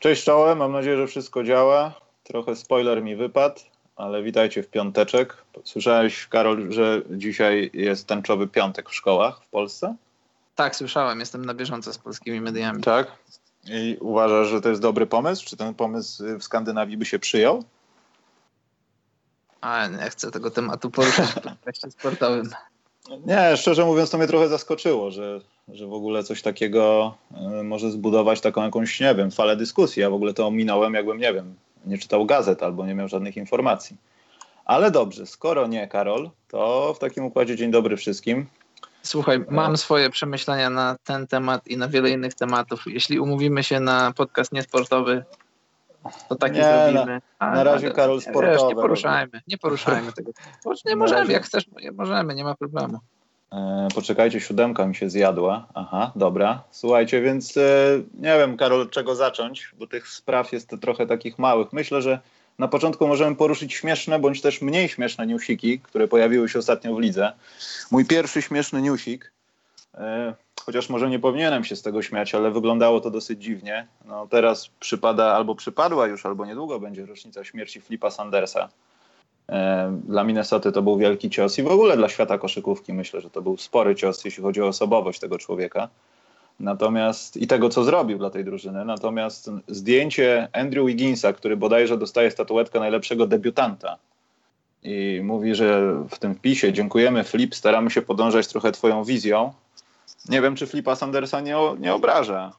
[0.00, 1.94] Cześć czołem, mam nadzieję, że wszystko działa.
[2.24, 3.60] Trochę spoiler mi wypadł,
[3.96, 5.36] ale witajcie w piąteczek.
[5.64, 9.94] Słyszałeś, Karol, że dzisiaj jest tęczowy piątek w szkołach w Polsce?
[10.54, 12.82] Tak, słyszałem, jestem na bieżąco z polskimi mediami.
[12.82, 13.12] Tak?
[13.64, 15.46] I uważasz, że to jest dobry pomysł?
[15.46, 17.64] Czy ten pomysł w Skandynawii by się przyjął?
[19.60, 22.50] A nie chcę tego tematu poruszać w podcaście sportowym.
[23.26, 27.14] Nie, szczerze mówiąc, to mnie trochę zaskoczyło, że, że w ogóle coś takiego
[27.60, 30.02] y, może zbudować taką jakąś, nie wiem, falę dyskusji.
[30.02, 31.54] Ja w ogóle to ominąłem, jakbym, nie wiem,
[31.86, 33.96] nie czytał gazet albo nie miał żadnych informacji.
[34.64, 38.46] Ale dobrze, skoro nie, Karol, to w takim układzie dzień dobry wszystkim.
[39.02, 42.84] Słuchaj, mam swoje przemyślenia na ten temat i na wiele innych tematów.
[42.86, 45.24] Jeśli umówimy się na podcast niesportowy,
[46.28, 47.20] to taki nie, zrobimy.
[47.40, 48.46] Na, na razie Karol sportowy.
[48.46, 50.32] Wiesz, nie poruszajmy, nie poruszajmy tego.
[50.86, 51.32] Nie możemy, razie...
[51.32, 52.98] jak chcesz, możemy, nie ma problemu.
[53.52, 55.66] E, poczekajcie, siódemka mi się zjadła.
[55.74, 56.62] Aha, dobra.
[56.70, 57.62] Słuchajcie, więc e,
[58.14, 61.72] nie wiem, Karol, od czego zacząć, bo tych spraw jest trochę takich małych.
[61.72, 62.20] Myślę, że
[62.58, 67.00] na początku możemy poruszyć śmieszne, bądź też mniej śmieszne newsiki, które pojawiły się ostatnio w
[67.00, 67.32] lidze.
[67.90, 69.32] Mój pierwszy śmieszny newsik
[70.60, 73.86] chociaż może nie powinienem się z tego śmiać, ale wyglądało to dosyć dziwnie.
[74.04, 78.68] No, teraz przypada, albo przypadła już, albo niedługo będzie rocznica śmierci Flipa Sandersa.
[79.48, 83.30] E, dla Minnesoty to był wielki cios i w ogóle dla świata koszykówki myślę, że
[83.30, 85.88] to był spory cios, jeśli chodzi o osobowość tego człowieka.
[86.60, 88.84] Natomiast i tego, co zrobił dla tej drużyny.
[88.84, 93.96] Natomiast zdjęcie Andrew Wigginsa, który bodajże dostaje statuetkę najlepszego debiutanta
[94.82, 99.52] i mówi, że w tym wpisie dziękujemy Flip, staramy się podążać trochę twoją wizją,
[100.28, 102.52] nie wiem, czy Flipa Sandersa nie, nie obraża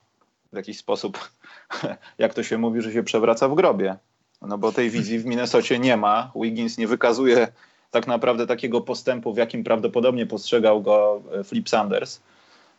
[0.53, 1.29] w jakiś sposób,
[2.17, 3.95] jak to się mówi, że się przewraca w grobie.
[4.41, 6.31] No bo tej wizji w Minnesocie nie ma.
[6.35, 7.47] Wiggins nie wykazuje
[7.91, 12.19] tak naprawdę takiego postępu, w jakim prawdopodobnie postrzegał go e, Flip Sanders.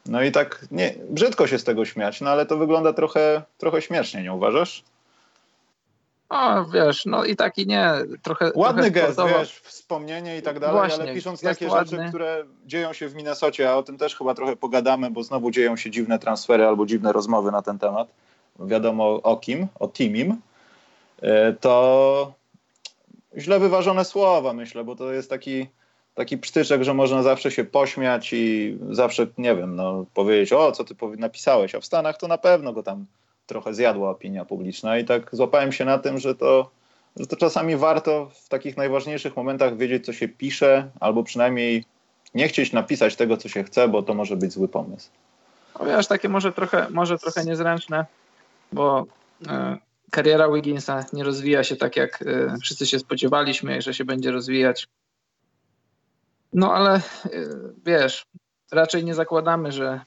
[0.07, 3.83] No i tak nie, brzydko się z tego śmiać, no ale to wygląda trochę, trochę
[3.83, 4.85] śmiesznie, nie uważasz?
[6.33, 7.91] O, wiesz, no i taki nie,
[8.23, 8.53] trochę.
[8.55, 11.99] Ładny trochę gest, wiesz, wspomnienie i tak dalej, Właśnie, ale pisząc takie ładny.
[11.99, 15.51] rzeczy, które dzieją się w Minnesocie, a o tym też chyba trochę pogadamy, bo znowu
[15.51, 18.09] dzieją się dziwne transfery albo dziwne rozmowy na ten temat.
[18.61, 20.37] Wiadomo o kim, o Timim.
[21.23, 22.33] E, to
[23.39, 25.67] źle wyważone słowa, myślę, bo to jest taki,
[26.15, 30.85] taki psztyczek, że można zawsze się pośmiać i zawsze, nie wiem, no, powiedzieć, o, co
[30.85, 33.07] ty napisałeś, a w Stanach to na pewno go tam
[33.47, 36.71] trochę zjadła opinia publiczna i tak złapałem się na tym, że to,
[37.17, 41.85] że to czasami warto w takich najważniejszych momentach wiedzieć, co się pisze, albo przynajmniej
[42.35, 45.11] nie chcieć napisać tego, co się chce, bo to może być zły pomysł.
[45.81, 48.07] No wiesz, takie może trochę, może trochę niezręczne,
[48.73, 49.07] bo
[49.43, 49.47] y,
[50.11, 54.89] kariera Wigginsa nie rozwija się tak, jak y, wszyscy się spodziewaliśmy, że się będzie rozwijać.
[56.53, 57.49] No ale y,
[57.87, 58.27] wiesz,
[58.73, 60.01] raczej nie zakładamy, że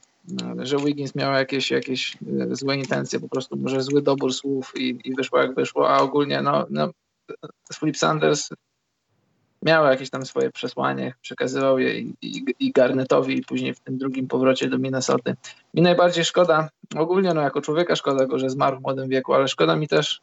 [0.57, 4.99] że Wiggins miał jakieś, jakieś e, złe intencje, po prostu może zły dobór słów i,
[5.03, 6.89] i wyszło jak wyszło, a ogólnie no, no
[7.79, 8.49] Philip Sanders
[9.61, 13.97] miał jakieś tam swoje przesłanie, przekazywał je i, i, i Garnetowi i później w tym
[13.97, 15.35] drugim powrocie do Minnesoty.
[15.73, 19.47] Mi najbardziej szkoda, ogólnie no jako człowieka szkoda go, że zmarł w młodym wieku, ale
[19.47, 20.21] szkoda mi też,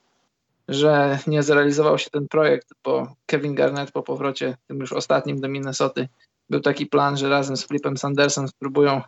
[0.69, 5.49] że nie zrealizował się ten projekt, bo Kevin Garnett po powrocie, tym już ostatnim do
[5.49, 6.09] Minnesoty,
[6.51, 9.01] był taki plan, że razem z Flipem Sandersem spróbują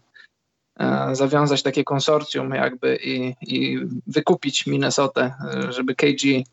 [1.12, 6.44] zawiązać takie konsorcjum jakby i, i wykupić Minnesotę, e, żeby KG i,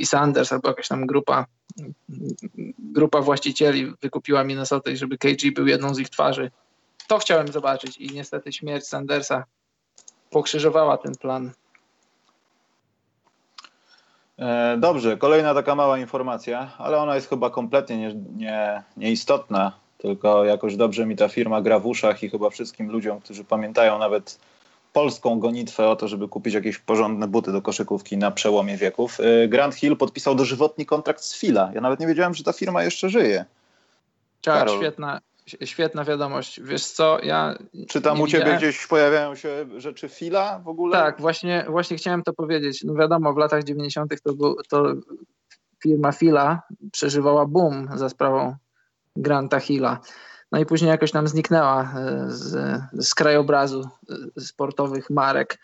[0.00, 1.46] i, Sanders albo jakaś tam grupa
[2.78, 6.50] grupa właścicieli wykupiła Minnesotę i żeby KG był jedną z ich twarzy.
[7.08, 9.44] To chciałem zobaczyć i niestety śmierć Sandersa
[10.30, 11.50] pokrzyżowała ten plan.
[14.38, 20.44] E, dobrze, kolejna taka mała informacja, ale ona jest chyba kompletnie nie, nie, nieistotna tylko
[20.44, 24.38] jakoś dobrze mi ta firma gra w uszach i chyba wszystkim ludziom, którzy pamiętają nawet
[24.92, 29.20] polską gonitwę o to, żeby kupić jakieś porządne buty do koszykówki na przełomie wieków.
[29.20, 31.70] Y, Grant Hill podpisał dożywotni kontrakt z Fila.
[31.74, 33.44] Ja nawet nie wiedziałem, że ta firma jeszcze żyje.
[34.42, 35.20] Tak, świetna,
[35.64, 36.60] świetna wiadomość.
[36.60, 37.54] Wiesz co, ja...
[37.88, 38.58] Czy tam u ciebie widziałem...
[38.58, 40.92] gdzieś pojawiają się rzeczy Fila w ogóle?
[40.92, 42.84] Tak, właśnie, właśnie chciałem to powiedzieć.
[42.84, 44.22] No wiadomo, w latach 90.
[44.22, 44.84] to, był, to
[45.82, 46.62] firma Fila
[46.92, 48.56] przeżywała boom za sprawą
[49.16, 50.00] Granta Hilla.
[50.52, 53.88] No i później jakoś nam zniknęła e, z, z krajobrazu
[54.36, 55.58] e, sportowych marek.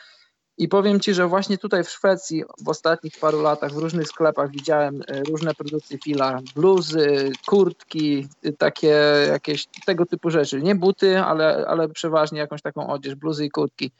[0.58, 4.50] I powiem Ci, że właśnie tutaj w Szwecji w ostatnich paru latach w różnych sklepach
[4.50, 8.28] widziałem e, różne produkcje Fila, bluzy, kurtki,
[8.58, 8.96] takie
[9.28, 10.62] jakieś tego typu rzeczy.
[10.62, 13.90] Nie buty, ale, ale przeważnie jakąś taką odzież, bluzy i kurtki.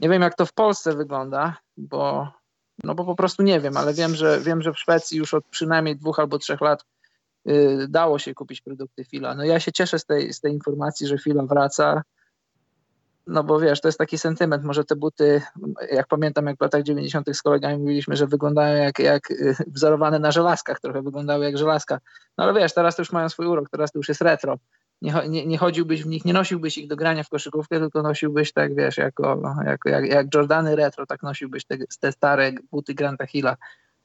[0.00, 2.32] Nie wiem jak to w Polsce wygląda, bo,
[2.84, 5.44] no bo po prostu nie wiem, ale wiem, że wiem, że w Szwecji już od
[5.44, 6.84] przynajmniej dwóch albo trzech lat
[7.88, 9.34] dało się kupić produkty Fila.
[9.34, 12.02] No ja się cieszę z tej, z tej informacji, że Fila wraca
[13.26, 15.42] no bo wiesz, to jest taki sentyment, może te buty,
[15.92, 17.26] jak pamiętam, jak w latach 90.
[17.36, 21.98] z kolegami mówiliśmy, że wyglądają jak, jak y, wzorowane na żelazkach, trochę wyglądały jak żelazka.
[22.38, 24.58] No ale wiesz, teraz to już mają swój urok, teraz to już jest retro.
[25.02, 28.52] Nie, nie, nie chodziłbyś w nich, nie nosiłbyś ich do grania w koszykówkę, tylko nosiłbyś
[28.52, 33.26] tak, wiesz, jako, jako jak, jak Jordany retro, tak nosiłbyś te, te stare buty Granta
[33.26, 33.56] Hilla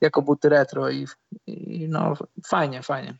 [0.01, 1.07] jako buty retro i,
[1.47, 2.13] i no
[2.47, 3.17] fajnie, fajnie.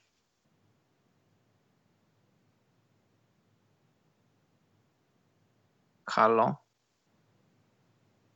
[6.12, 6.56] Halo?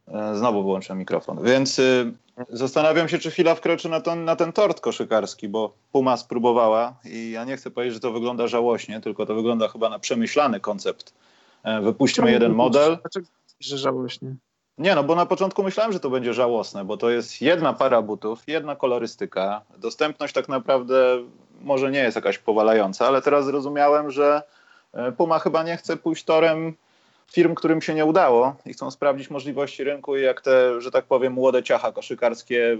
[0.07, 1.43] E, znowu wyłączam mikrofon.
[1.43, 2.13] Więc y,
[2.49, 7.31] zastanawiam się, czy chwila wkroczy na ten, na ten tort koszykarski, bo Puma spróbowała i
[7.31, 11.13] ja nie chcę powiedzieć, że to wygląda żałośnie, tylko to wygląda chyba na przemyślany koncept.
[11.63, 12.97] E, wypuśćmy jeden model.
[13.01, 13.27] Dlaczego
[13.59, 14.35] że żałośnie?
[14.77, 18.01] Nie, no bo na początku myślałem, że to będzie żałosne, bo to jest jedna para
[18.01, 19.61] butów, jedna kolorystyka.
[19.77, 21.23] Dostępność tak naprawdę
[21.61, 24.41] może nie jest jakaś powalająca, ale teraz zrozumiałem, że
[24.93, 26.75] e, Puma chyba nie chce pójść torem
[27.31, 31.05] firm, którym się nie udało i chcą sprawdzić możliwości rynku i jak te, że tak
[31.05, 32.77] powiem, młode ciacha koszykarskie y,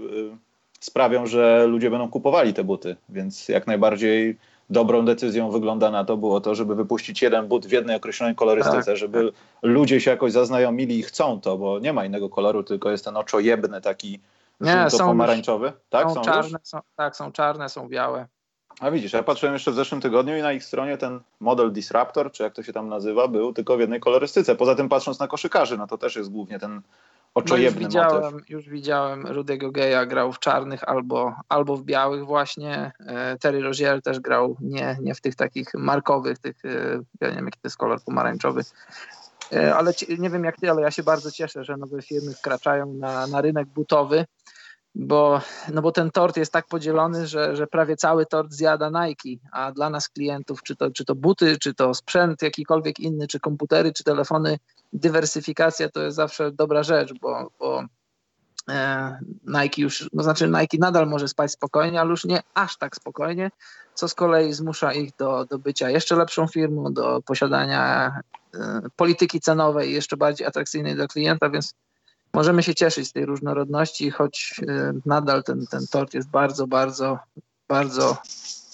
[0.80, 2.96] sprawią, że ludzie będą kupowali te buty.
[3.08, 4.38] Więc jak najbardziej
[4.70, 8.84] dobrą decyzją wygląda na to było to, żeby wypuścić jeden but w jednej określonej kolorystyce,
[8.84, 9.34] tak, żeby tak.
[9.62, 13.16] ludzie się jakoś zaznajomili i chcą to, bo nie ma innego koloru, tylko jest ten
[13.16, 14.20] oczojebny taki
[14.60, 15.72] nie, są pomarańczowy.
[15.88, 18.26] Tak, są, są czarne, są, tak, są czarne, są białe.
[18.80, 22.32] A widzisz, ja patrzyłem jeszcze w zeszłym tygodniu i na ich stronie ten model Disruptor,
[22.32, 24.56] czy jak to się tam nazywa, był tylko w jednej kolorystyce.
[24.56, 26.82] Poza tym patrząc na koszykarzy, no to też jest głównie ten
[27.34, 28.50] oczojebny no już widziałem, motyw.
[28.50, 32.92] Już widziałem Rudego Geja grał w czarnych albo, albo w białych właśnie.
[33.06, 37.36] E, Terry Rozier też grał nie, nie w tych takich markowych, tych, e, ja nie
[37.36, 38.62] wiem jaki to jest kolor pomarańczowy.
[39.52, 42.94] E, ale nie wiem jak ty, ale ja się bardzo cieszę, że nowe firmy wkraczają
[42.94, 44.24] na, na rynek butowy
[44.98, 45.40] bo,
[45.72, 49.72] no bo ten tort jest tak podzielony, że, że prawie cały tort zjada Nike, a
[49.72, 53.92] dla nas klientów, czy to, czy to buty, czy to sprzęt jakikolwiek inny, czy komputery,
[53.92, 54.58] czy telefony,
[54.92, 57.84] dywersyfikacja to jest zawsze dobra rzecz, bo, bo
[58.70, 62.96] e, Nike już, no znaczy Nike nadal może spać spokojnie, ale już nie aż tak
[62.96, 63.50] spokojnie,
[63.94, 68.12] co z kolei zmusza ich do, do bycia jeszcze lepszą firmą, do posiadania
[68.54, 71.74] e, polityki cenowej jeszcze bardziej atrakcyjnej dla klienta, więc
[72.36, 77.18] możemy się cieszyć z tej różnorodności, choć y, nadal ten, ten tort jest bardzo, bardzo,
[77.68, 78.16] bardzo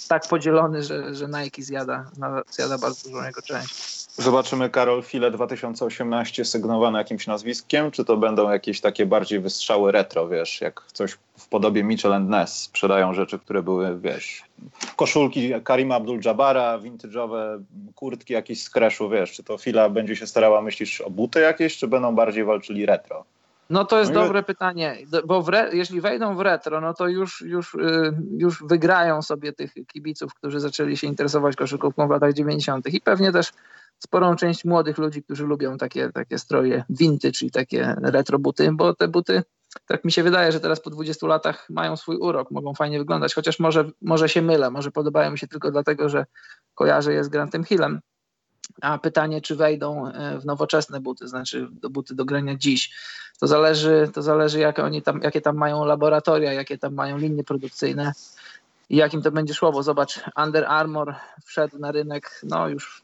[0.09, 2.05] tak podzielony, że, że Nike zjada,
[2.51, 4.03] zjada bardzo dużą jego część.
[4.17, 10.29] Zobaczymy Karol File 2018 sygnowane jakimś nazwiskiem, czy to będą jakieś takie bardziej wystrzały retro,
[10.29, 14.43] wiesz, jak coś w podobie Mitchell and Ness sprzedają rzeczy, które były, wiesz,
[14.97, 17.63] koszulki Karima Abdul-Jabara, vintage'owe
[17.95, 21.77] kurtki jakieś z kreszu, wiesz, czy to Fila będzie się starała, myślisz, o buty jakieś,
[21.77, 23.25] czy będą bardziej walczyli retro?
[23.73, 27.41] No to jest no dobre pytanie, bo re, jeśli wejdą w retro, no to już,
[27.41, 32.95] już, y, już wygrają sobie tych kibiców, którzy zaczęli się interesować koszykówką w latach 90.
[32.95, 33.53] i pewnie też
[33.99, 38.95] sporą część młodych ludzi, którzy lubią takie, takie stroje vintage i takie retro buty, bo
[38.95, 39.43] te buty,
[39.87, 43.35] tak mi się wydaje, że teraz po 20 latach mają swój urok, mogą fajnie wyglądać,
[43.35, 46.27] chociaż może, może się mylę, może podobają mi się tylko dlatego, że
[46.75, 48.01] kojarzę je z Grantem Hillem,
[48.81, 52.95] a pytanie, czy wejdą e, w nowoczesne buty, znaczy do buty do grania dziś,
[53.41, 57.45] to zależy, to zależy jak oni tam, jakie tam mają laboratoria, jakie tam mają linie
[57.45, 58.13] produkcyjne
[58.91, 61.15] i jakim to będzie szło, bo zobacz, Under Armour
[61.45, 63.03] wszedł na rynek no już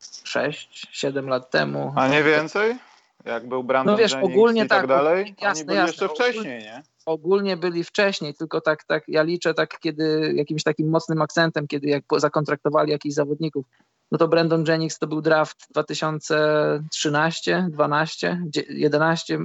[0.00, 1.92] 6-7 lat temu.
[1.96, 2.76] A nie więcej?
[3.24, 5.34] Jak był Brandon no wiesz, Jennings ogólnie i tak, tak dalej?
[5.40, 6.82] Jasne, Oni byli jasne, jeszcze wcześniej, nie?
[7.06, 11.88] Ogólnie byli wcześniej, tylko tak, tak ja liczę tak, kiedy jakimś takim mocnym akcentem, kiedy
[11.88, 13.66] jak zakontraktowali jakichś zawodników,
[14.12, 19.38] no to Brandon Jennings to był draft 2013, 12, 11,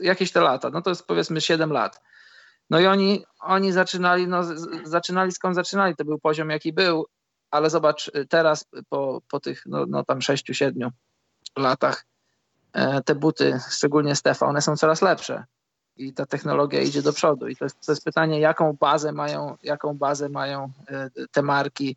[0.00, 2.00] jakieś te lata, no to jest powiedzmy 7 lat.
[2.70, 4.42] No i oni, oni zaczynali, no,
[4.84, 7.06] zaczynali skąd zaczynali, to był poziom jaki był,
[7.50, 10.90] ale zobacz, teraz po, po tych no, no tam 6-7
[11.56, 12.04] latach
[12.72, 15.44] e, te buty, szczególnie Stefa, one są coraz lepsze
[15.98, 17.48] i ta technologia idzie do przodu.
[17.48, 21.96] I to jest, to jest pytanie, jaką bazę mają, jaką bazę mają e, te marki,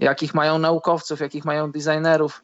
[0.00, 2.42] jakich mają naukowców, jakich mają designerów.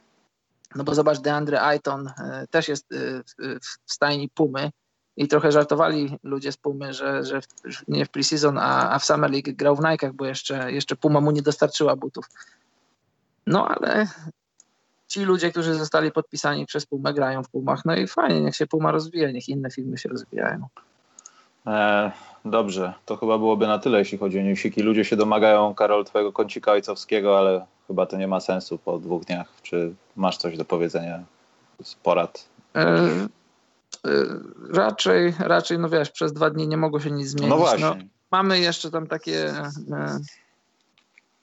[0.74, 2.96] No bo zobacz, DeAndre Ayton e, też jest e,
[3.60, 4.70] w stajni Pumy
[5.16, 7.40] i trochę żartowali ludzie z Pumy, że, że
[7.88, 11.20] nie w preseason, a, a w Summer League grał w Nike'ach, bo jeszcze, jeszcze Puma
[11.20, 12.28] mu nie dostarczyła butów.
[13.46, 14.06] No ale
[15.08, 17.84] ci ludzie, którzy zostali podpisani przez Pumę, grają w Pumach.
[17.84, 20.66] No i fajnie, niech się Puma rozwija, niech inne filmy się rozwijają.
[21.66, 22.12] E,
[22.44, 24.82] dobrze, to chyba byłoby na tyle, jeśli chodzi o newsiki.
[24.82, 29.24] Ludzie się domagają, Karol, twojego kącika ojcowskiego, ale chyba to nie ma sensu po dwóch
[29.24, 29.48] dniach.
[29.62, 31.24] Czy masz coś do powiedzenia
[31.82, 32.48] z porad?
[32.74, 33.28] E, e,
[34.70, 37.50] raczej, raczej, no wiesz, przez dwa dni nie mogło się nic zmienić.
[37.50, 37.84] No właśnie.
[37.84, 37.96] No,
[38.30, 40.18] mamy jeszcze tam takie e,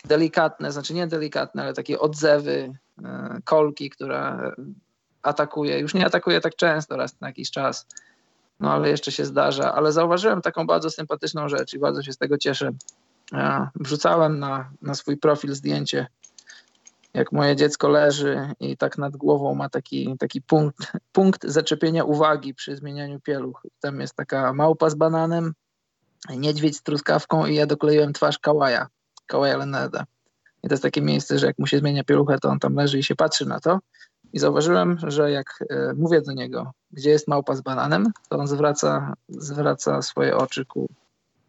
[0.06, 2.74] delikatne, znaczy nie delikatne, ale takie odzewy
[3.44, 4.52] kolki, która
[5.22, 5.80] atakuje.
[5.80, 7.88] Już nie atakuje tak często, raz na jakiś czas
[8.60, 9.74] no ale jeszcze się zdarza.
[9.74, 12.72] Ale zauważyłem taką bardzo sympatyczną rzecz i bardzo się z tego cieszę.
[13.76, 16.08] Wrzucałem na, na swój profil zdjęcie,
[17.14, 22.54] jak moje dziecko leży i tak nad głową ma taki, taki punkt, punkt zaczepienia uwagi
[22.54, 23.68] przy zmienianiu pieluch.
[23.80, 25.54] Tam jest taka małpa z bananem,
[26.30, 28.88] niedźwiedź z truskawką i ja dokleiłem twarz Kałaja,
[29.26, 30.06] Kałaja Leneda.
[30.64, 33.00] I to jest takie miejsce, że jak mu się zmienia pieluchę, to on tam leży
[33.00, 33.80] i się patrzy na to.
[34.34, 38.48] I zauważyłem, że jak e, mówię do niego, gdzie jest małpa z bananem, to on
[38.48, 40.90] zwraca, zwraca swoje oczy ku,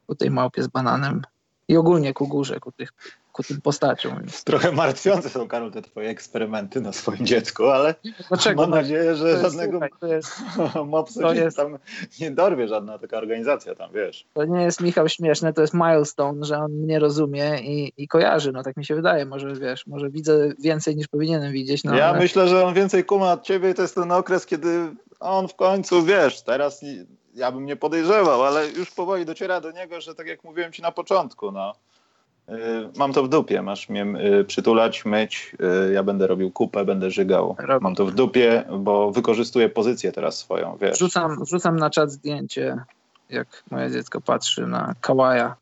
[0.07, 1.23] ku tej małpie z bananem
[1.69, 2.93] i ogólnie ku górze, ku, tych,
[3.33, 4.21] ku tym postaciom.
[4.45, 7.95] Trochę martwiące są, Karol, te twoje eksperymenty na swoim dziecku, ale
[8.29, 8.63] Dlaczego?
[8.63, 10.43] mam nadzieję, że to żadnego jest,
[10.87, 11.79] mopsa to jest, tam
[12.21, 14.27] nie dorwie żadna taka organizacja tam, wiesz.
[14.35, 18.53] To nie jest, Michał, śmieszne, to jest milestone, że on mnie rozumie i, i kojarzy,
[18.53, 21.85] no tak mi się wydaje, może wiesz, może widzę więcej niż powinienem widzieć.
[21.85, 22.19] No, ja ale...
[22.19, 25.55] myślę, że on więcej kuma od ciebie i to jest ten okres, kiedy on w
[25.55, 26.83] końcu, wiesz, teraz
[27.35, 30.83] ja bym nie podejrzewał, ale już powoli dociera do niego, że tak jak mówiłem ci
[30.83, 31.75] na początku, no,
[32.49, 32.53] y,
[32.97, 34.07] mam to w dupie, masz mnie
[34.41, 35.57] y, przytulać, myć,
[35.89, 37.57] y, ja będę robił kupę, będę żygał.
[37.81, 40.99] Mam to w dupie, bo wykorzystuję pozycję teraz swoją, wiesz.
[40.99, 42.77] Rzucam, rzucam na czat zdjęcie,
[43.31, 45.57] jak moje dziecko patrzy na kałaja.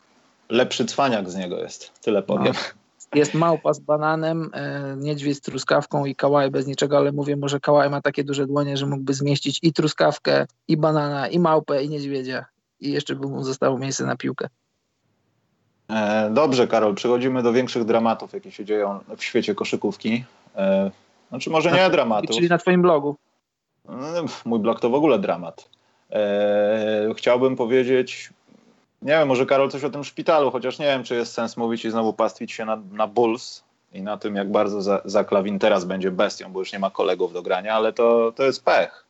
[0.49, 2.53] Lepszy cwaniak z niego jest, tyle powiem.
[2.55, 2.82] No.
[3.15, 7.61] Jest małpa z bananem, e, niedźwiedź z truskawką i kałaj bez niczego, ale mówię, może
[7.61, 11.89] kałaj ma takie duże dłonie, że mógłby zmieścić i truskawkę, i banana, i małpę, i
[11.89, 12.45] niedźwiedzia.
[12.81, 14.49] I jeszcze by mu zostało miejsce na piłkę.
[15.91, 20.25] E, dobrze, Karol, przechodzimy do większych dramatów, jakie się dzieją w świecie koszykówki.
[20.57, 20.91] E,
[21.29, 22.37] znaczy, może nie dramatów.
[22.37, 23.17] Czyli na Twoim blogu.
[24.45, 25.69] Mój blog to w ogóle dramat.
[27.17, 28.33] Chciałbym powiedzieć
[29.03, 31.85] nie wiem, może Karol coś o tym szpitalu, chociaż nie wiem, czy jest sens mówić
[31.85, 35.59] i znowu pastwić się na, na Bulls i na tym, jak bardzo za, za Klawin
[35.59, 39.05] teraz będzie bestią, bo już nie ma kolegów do grania, ale to, to jest pech.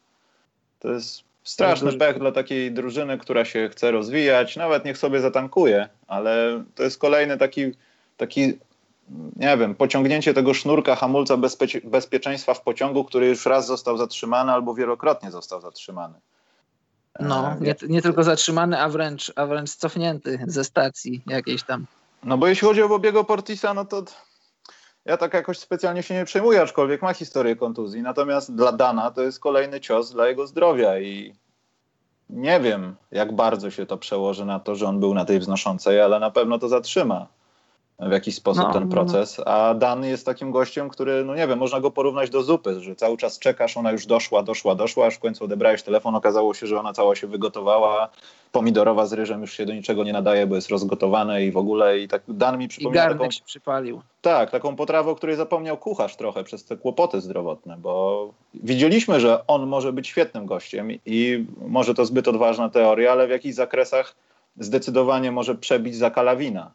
[0.81, 4.57] To jest straszny pech dla takiej drużyny, która się chce rozwijać.
[4.57, 7.73] Nawet niech sobie zatankuje, ale to jest kolejny taki,
[8.17, 8.53] taki
[9.37, 14.53] nie wiem, pociągnięcie tego sznurka hamulca bezpie bezpieczeństwa w pociągu, który już raz został zatrzymany
[14.53, 16.15] albo wielokrotnie został zatrzymany.
[17.21, 21.87] No, nie, nie tylko zatrzymany, a wręcz, a wręcz cofnięty ze stacji jakiejś tam.
[22.25, 24.05] No bo jeśli chodzi o Bobiego Portisa, no to
[25.05, 28.03] ja tak jakoś specjalnie się nie przejmuję, aczkolwiek ma historię kontuzji.
[28.03, 31.35] Natomiast dla Dana to jest kolejny cios dla jego zdrowia i
[32.31, 36.01] nie wiem, jak bardzo się to przełoży na to, że on był na tej wznoszącej,
[36.01, 37.27] ale na pewno to zatrzyma
[38.09, 38.95] w jakiś sposób no, ten no, no.
[38.95, 39.41] proces.
[39.47, 42.97] A Dan jest takim gościem, który, no nie wiem, można go porównać do zupy, że
[42.97, 46.67] cały czas czekasz, ona już doszła, doszła, doszła, aż w końcu odebrałeś telefon, okazało się,
[46.67, 48.09] że ona cała się wygotowała,
[48.53, 51.99] pomidorowa z ryżem już się do niczego nie nadaje, bo jest rozgotowane i w ogóle
[51.99, 54.01] i tak Dan mi przypomina I taką, się przypalił.
[54.23, 59.47] Tak, taką potrawę, o której zapomniał kucharz trochę przez te kłopoty zdrowotne, bo widzieliśmy, że
[59.47, 64.15] on może być świetnym gościem i może to zbyt odważna teoria, ale w jakichś zakresach
[64.59, 66.71] zdecydowanie może przebić za kalawina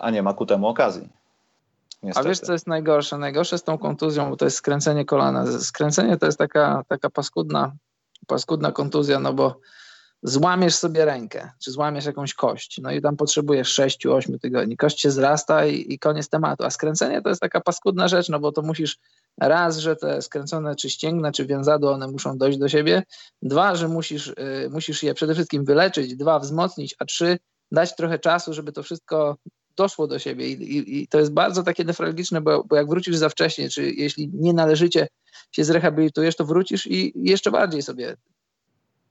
[0.00, 1.08] a nie ma ku temu okazji.
[2.02, 2.26] Niestety.
[2.26, 3.18] A wiesz, co jest najgorsze?
[3.18, 5.58] Najgorsze z tą kontuzją, bo to jest skręcenie kolana.
[5.60, 7.72] Skręcenie to jest taka, taka paskudna,
[8.26, 9.60] paskudna kontuzja, no bo
[10.22, 14.76] złamiesz sobie rękę, czy złamiesz jakąś kość, no i tam potrzebujesz 6-8 tygodni.
[14.76, 16.64] Kość się zrasta i, i, koniec tematu.
[16.64, 18.98] A skręcenie to jest taka paskudna rzecz, no bo to musisz
[19.40, 23.02] raz, że te skręcone czy ścięgna, czy więzadła, one muszą dojść do siebie.
[23.42, 26.16] Dwa, że musisz, y, musisz je przede wszystkim wyleczyć.
[26.16, 26.94] Dwa, wzmocnić.
[26.98, 27.38] A trzy,
[27.72, 29.36] dać trochę czasu, żeby to wszystko
[29.76, 30.48] doszło do siebie.
[30.48, 33.90] I, i, i to jest bardzo takie nefralgiczne, bo, bo jak wrócisz za wcześnie, czy
[33.90, 35.08] jeśli nie należycie
[35.52, 38.16] się zrehabilitujesz, to wrócisz i jeszcze bardziej sobie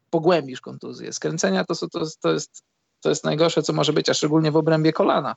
[0.09, 1.13] pogłębisz kontuzję.
[1.13, 2.63] Skręcenia to, to, to, jest,
[3.01, 5.35] to jest najgorsze, co może być, a szczególnie w obrębie kolana.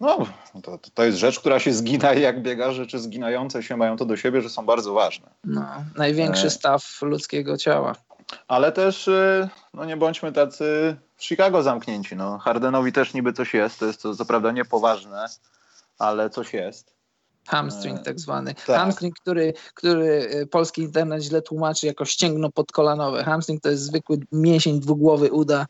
[0.00, 0.26] No,
[0.62, 4.04] to, to jest rzecz, która się zgina i jak biega, rzeczy zginające się mają to
[4.04, 5.30] do siebie, że są bardzo ważne.
[5.44, 5.66] No,
[5.96, 6.50] największy e...
[6.50, 7.94] staw ludzkiego ciała.
[8.48, 12.16] Ale też, y, no nie bądźmy tacy w Chicago zamknięci.
[12.16, 12.38] No.
[12.38, 15.26] Hardenowi też niby coś jest, to jest to co prawda niepoważne,
[15.98, 16.94] ale coś jest.
[17.48, 18.54] Hamstring e, tak zwany.
[18.54, 18.76] Tak.
[18.76, 23.24] Hamstring, który, który y, polski internet źle tłumaczy jako ścięgno podkolanowe.
[23.24, 25.66] Hamstring to jest zwykły mięsień dwugłowy uda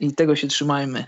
[0.00, 1.04] i tego się trzymajmy.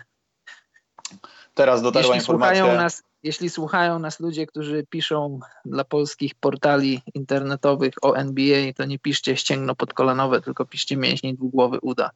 [1.55, 2.57] Teraz dotarła jeśli informacja.
[2.57, 8.85] Słuchają nas, jeśli słuchają nas ludzie, którzy piszą dla polskich portali internetowych o NBA, to
[8.85, 12.11] nie piszcie ścięgno podkolanowe, tylko piszcie mięśni dwugłowy uda.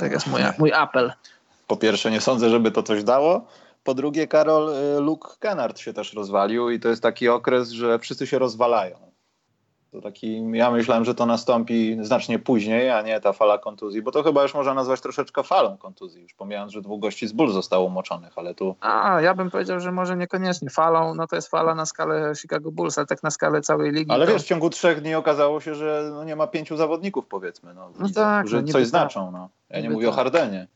[0.00, 1.12] Tak jest mój, mój apel.
[1.66, 3.46] Po pierwsze, nie sądzę, żeby to coś dało.
[3.84, 7.98] Po drugie, Karol, y, Luke Kennard się też rozwalił i to jest taki okres, że
[7.98, 9.13] wszyscy się rozwalają.
[9.94, 14.10] To taki, ja myślałem, że to nastąpi znacznie później, a nie ta fala kontuzji, bo
[14.10, 17.52] to chyba już można nazwać troszeczkę falą kontuzji, już pomijając, że dwóch gości z ból
[17.52, 18.76] zostało umoczonych, ale tu...
[18.80, 20.70] A, ja bym powiedział, że może niekoniecznie.
[20.70, 24.10] Falą, no to jest fala na skalę Chicago Bulls, ale tak na skalę całej ligi.
[24.10, 24.32] Ale to...
[24.32, 27.90] wiesz, w ciągu trzech dni okazało się, że no nie ma pięciu zawodników, powiedzmy, no,
[27.98, 29.30] no tak, że no, coś znaczą.
[29.30, 29.48] No.
[29.70, 30.14] Ja nie mówię tak.
[30.14, 30.66] o Hardenie,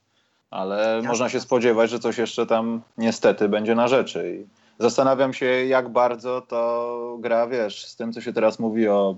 [0.50, 4.36] ale można się spodziewać, że coś jeszcze tam niestety będzie na rzeczy.
[4.36, 4.46] I
[4.78, 9.16] zastanawiam się, jak bardzo to gra, wiesz, z tym, co się teraz mówi o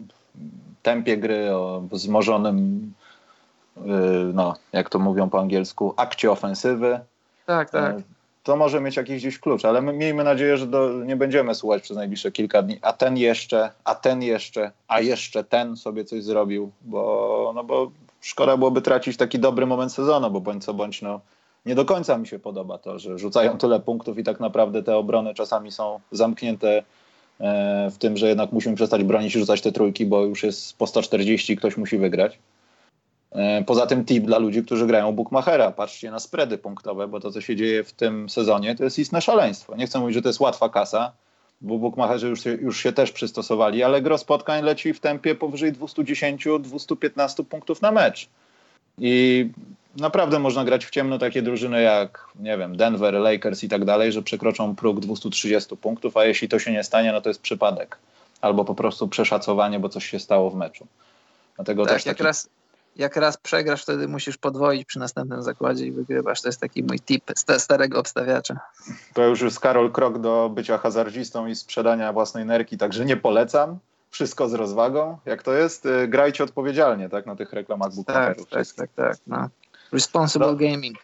[0.82, 2.92] tempie gry, o wzmożonym,
[3.76, 3.80] y,
[4.34, 7.00] no, jak to mówią po angielsku, akcie ofensywy.
[7.46, 7.98] Tak, tak.
[7.98, 8.02] Y,
[8.42, 11.82] to może mieć jakiś gdzieś klucz, ale my miejmy nadzieję, że do, nie będziemy słuchać
[11.82, 16.24] przez najbliższe kilka dni, a ten jeszcze, a ten jeszcze, a jeszcze ten sobie coś
[16.24, 17.90] zrobił, bo, no bo
[18.20, 21.20] szkoda byłoby tracić taki dobry moment sezonu, bo bądź co bądź, no,
[21.66, 24.96] nie do końca mi się podoba to, że rzucają tyle punktów i tak naprawdę te
[24.96, 26.82] obrony czasami są zamknięte
[27.40, 30.78] e, w tym, że jednak musimy przestać bronić i rzucać te trójki, bo już jest
[30.78, 32.38] po 140 i ktoś musi wygrać.
[33.32, 35.70] E, poza tym tip dla ludzi, którzy grają Bookmachera.
[35.70, 39.22] Patrzcie na spready punktowe, bo to, co się dzieje w tym sezonie, to jest istne
[39.22, 39.76] szaleństwo.
[39.76, 41.12] Nie chcę mówić, że to jest łatwa kasa,
[41.60, 45.72] bo Bookmacherzy już się, już się też przystosowali, ale gro spotkań leci w tempie powyżej
[45.72, 48.28] 210-215 punktów na mecz.
[48.98, 49.48] I
[50.00, 54.12] naprawdę można grać w ciemno takie drużyny jak, nie wiem, Denver, Lakers i tak dalej,
[54.12, 57.98] że przekroczą próg 230 punktów, a jeśli to się nie stanie, no to jest przypadek.
[58.40, 60.86] Albo po prostu przeszacowanie, bo coś się stało w meczu.
[61.56, 62.08] Dlatego tak, też taki...
[62.08, 62.48] jak, raz,
[62.96, 66.42] jak raz przegrasz, wtedy musisz podwoić przy następnym zakładzie i wygrywasz.
[66.42, 68.60] To jest taki mój tip starego obstawiacza.
[69.14, 73.78] To już jest Karol krok do bycia hazardzistą i sprzedania własnej nerki, także nie polecam
[74.10, 75.18] wszystko z rozwagą.
[75.26, 75.86] Jak to jest?
[75.86, 77.26] Y, grajcie odpowiedzialnie, tak?
[77.26, 78.48] Na tych reklamach bookmacherów.
[78.48, 79.16] Tak, tak, tak, tak.
[79.26, 79.48] No.
[79.92, 80.98] Responsible Do, gaming.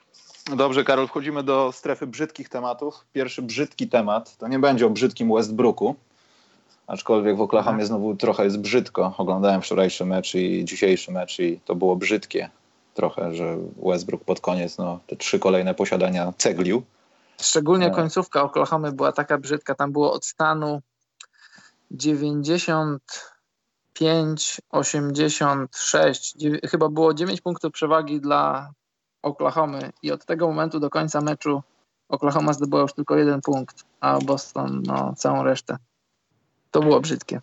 [0.57, 3.05] Dobrze, Karol, wchodzimy do strefy brzydkich tematów.
[3.13, 5.97] Pierwszy brzydki temat to nie będzie o brzydkim Westbrooku,
[6.87, 7.87] aczkolwiek w Oklahomie tak.
[7.87, 9.15] znowu trochę jest brzydko.
[9.19, 12.51] Oglądałem wczorajszy mecz i dzisiejszy mecz i to było brzydkie
[12.95, 16.83] trochę, że Westbrook pod koniec no, te trzy kolejne posiadania ceglił.
[17.41, 17.91] Szczególnie e.
[17.91, 19.75] końcówka Oklahomy była taka brzydka.
[19.75, 20.83] Tam było od stanu
[21.91, 26.35] 95, 86,
[26.71, 28.71] chyba było 9 punktów przewagi dla
[29.27, 31.63] Oklahomy i od tego momentu do końca meczu
[32.09, 35.77] Oklahoma zdobyła już tylko jeden punkt, a Boston no, całą resztę.
[36.71, 37.41] To było brzydkie.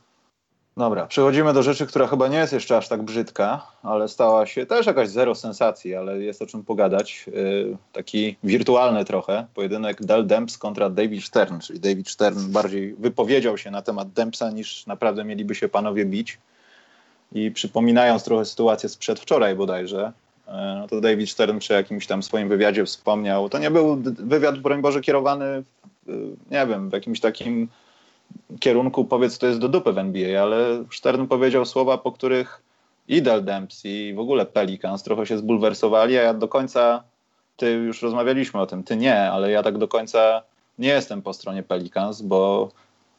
[0.78, 4.66] Dobra, przechodzimy do rzeczy, która chyba nie jest jeszcze aż tak brzydka, ale stała się
[4.66, 7.26] też jakaś zero sensacji, ale jest o czym pogadać.
[7.28, 13.58] Yy, taki wirtualny trochę pojedynek Del Demps kontra David Stern, czyli David Stern bardziej wypowiedział
[13.58, 16.40] się na temat Dempsa niż naprawdę mieliby się panowie bić.
[17.32, 20.12] I przypominając trochę sytuację z przedwczoraj bodajże,
[20.48, 24.82] no to David Stern przy jakimś tam swoim wywiadzie wspomniał, to nie był wywiad, broń
[24.82, 25.64] Boże, kierowany,
[26.08, 27.68] w, nie wiem, w jakimś takim
[28.60, 32.62] kierunku powiedz, to jest do dupy w NBA, ale Stern powiedział słowa, po których
[33.08, 37.04] Idel Dempsey i w ogóle Pelicans trochę się zbulwersowali, a ja do końca,
[37.58, 40.42] ty już rozmawialiśmy o tym, ty nie, ale ja tak do końca
[40.80, 42.70] nie jestem po stronie Pelicans, bo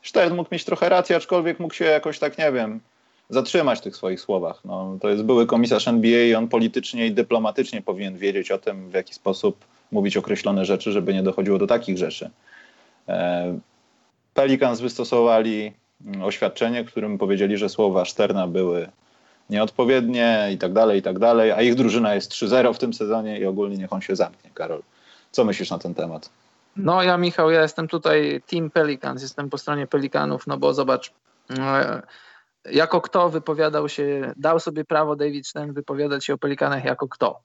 [0.02, 2.80] Stern mógł mieć trochę rację, aczkolwiek mógł się jakoś tak, nie wiem,
[3.30, 4.60] zatrzymać w tych swoich słowach.
[4.64, 8.90] No, to jest były komisarz NBA i on politycznie i dyplomatycznie powinien wiedzieć o tym,
[8.90, 12.30] w jaki sposób mówić określone rzeczy, żeby nie dochodziło do takich rzeczy.
[13.08, 13.58] E,
[14.34, 15.72] Pelicans wystosowali
[16.06, 18.88] mm, oświadczenie, w którym powiedzieli, że słowa Szterna były
[19.50, 23.38] nieodpowiednie i tak dalej, i tak dalej, a ich drużyna jest 3-0 w tym sezonie
[23.38, 24.82] i ogólnie niech on się zamknie, Karol.
[25.30, 26.30] Co myślisz na ten temat?
[26.76, 31.12] No ja Michał, ja jestem tutaj Team Pelicans, jestem po stronie Pelikanów, no bo zobacz,
[31.58, 32.02] e,
[32.70, 37.40] jako kto wypowiadał się, dał sobie prawo David Stern wypowiadać się o Pelikanach jako kto?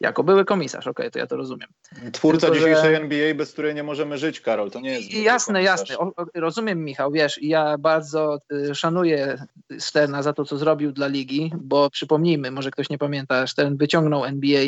[0.00, 1.68] Jako były komisarz, okej, okay, to ja to rozumiem.
[2.12, 3.02] Twórca Tylko, dzisiejszej że...
[3.02, 5.14] NBA, bez której nie możemy żyć, Karol, to nie jest.
[5.14, 5.98] Jasne, jasne.
[5.98, 9.46] O, rozumiem, Michał, wiesz, ja bardzo y, szanuję
[9.78, 14.24] Sterna za to, co zrobił dla ligi, bo przypomnijmy, może ktoś nie pamięta, Stern wyciągnął
[14.24, 14.64] NBA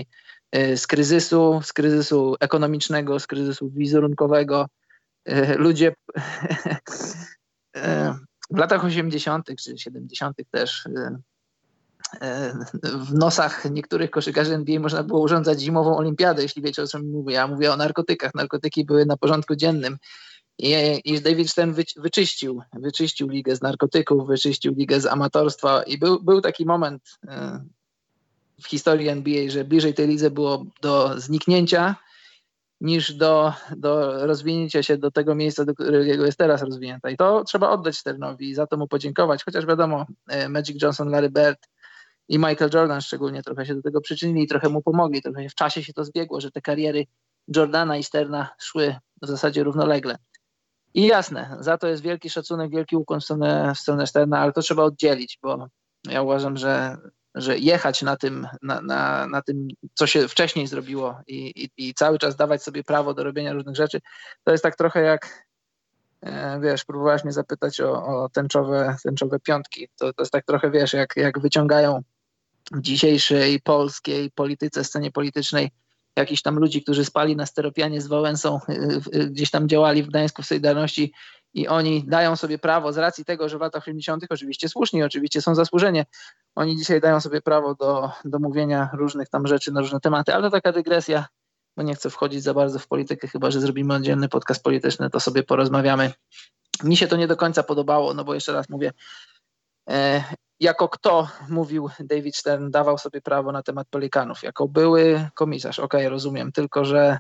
[0.57, 4.67] y, z kryzysu, z kryzysu ekonomicznego, z kryzysu wizerunkowego.
[5.29, 5.95] Y, ludzie
[8.51, 9.49] w latach 80.
[9.59, 10.37] czy 70.
[10.51, 10.89] też
[12.83, 17.35] w nosach niektórych koszykarzy NBA można było urządzać zimową olimpiadę, jeśli wiecie o czym mówię.
[17.35, 18.35] Ja mówię o narkotykach.
[18.35, 19.99] Narkotyki były na porządku dziennym.
[20.59, 25.99] I, i David Stern wy, wyczyścił, wyczyścił ligę z narkotyków, wyczyścił ligę z amatorstwa i
[25.99, 27.65] był, był taki moment e,
[28.63, 31.97] w historii NBA, że bliżej tej lidze było do zniknięcia
[32.81, 37.11] niż do, do rozwinięcia się do tego miejsca, do którego jest teraz rozwinięta.
[37.11, 41.09] I to trzeba oddać Sternowi i za to mu podziękować, chociaż wiadomo, e, Magic Johnson,
[41.09, 41.59] Larry Bird
[42.29, 45.55] i Michael Jordan szczególnie trochę się do tego przyczynili i trochę mu pomogli, trochę w
[45.55, 47.07] czasie się to zbiegło, że te kariery
[47.57, 50.17] Jordana i Sterna szły w zasadzie równolegle.
[50.95, 54.53] I jasne, za to jest wielki szacunek, wielki ukłon w stronę, w stronę Sterna, ale
[54.53, 55.69] to trzeba oddzielić, bo
[56.11, 56.97] ja uważam, że,
[57.37, 61.95] że jechać na tym, na, na, na tym, co się wcześniej zrobiło i, i, i
[61.95, 64.01] cały czas dawać sobie prawo do robienia różnych rzeczy,
[64.45, 65.47] to jest tak trochę jak,
[66.23, 69.89] e, wiesz, próbowałaś mnie zapytać o, o tęczowe, tęczowe piątki.
[69.97, 72.03] To, to jest tak trochę, wiesz, jak, jak wyciągają
[72.73, 75.71] w dzisiejszej polskiej polityce, scenie politycznej
[76.17, 80.07] jakichś tam ludzi, którzy spali na steropianie z Wałęsą, y, y, gdzieś tam działali w
[80.07, 81.13] Gdańsku w Solidarności
[81.57, 84.25] i oni dają sobie prawo z racji tego, że w latach 80.
[84.31, 86.07] oczywiście słusznie, oczywiście są zasłużenie,
[86.55, 90.43] oni dzisiaj dają sobie prawo do, do mówienia różnych tam rzeczy na różne tematy, ale
[90.43, 91.27] to taka dygresja,
[91.77, 95.21] bo nie chcę wchodzić za bardzo w politykę, chyba że zrobimy oddzielny podcast polityczny, to
[95.21, 96.13] sobie porozmawiamy.
[96.85, 98.93] Mi się to nie do końca podobało, no bo jeszcze raz mówię,
[99.91, 100.25] e,
[100.61, 104.43] jako kto, mówił David Stern, dawał sobie prawo na temat Pelikanów?
[104.43, 107.19] Jako były komisarz, okej, okay, rozumiem, tylko że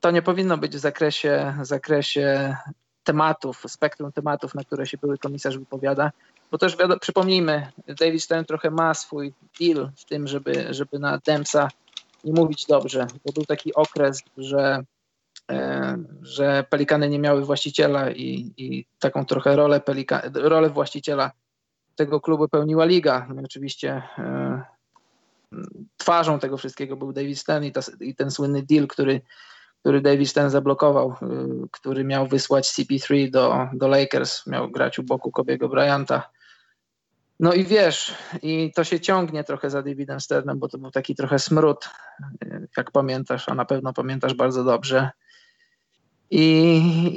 [0.00, 2.56] to nie powinno być w zakresie, w zakresie
[3.04, 6.12] tematów, spektrum tematów, na które się były komisarz wypowiada,
[6.50, 11.18] bo też wiadomo, przypomnijmy, David Stern trochę ma swój deal z tym, żeby, żeby na
[11.18, 11.68] Dempsa
[12.24, 14.84] nie mówić dobrze, bo był taki okres, że
[15.50, 21.30] e, że pelikany nie miały właściciela i, i taką trochę rolę, pelika, rolę właściciela
[21.96, 23.26] tego klubu pełniła liga.
[23.34, 24.62] No oczywiście e,
[25.96, 29.20] twarzą tego wszystkiego był David Stern i, ta, i, ten słynny deal, który,
[29.80, 31.26] który David Stern zablokował, e,
[31.70, 36.30] który miał wysłać CP3 do, do Lakers, miał grać u boku Kobiego Bryanta.
[37.40, 41.14] No i wiesz, i to się ciągnie trochę za Davidem Sternem, bo to był taki
[41.14, 41.88] trochę smród,
[42.44, 45.10] e, jak pamiętasz, a na pewno pamiętasz bardzo dobrze.
[46.30, 46.42] I,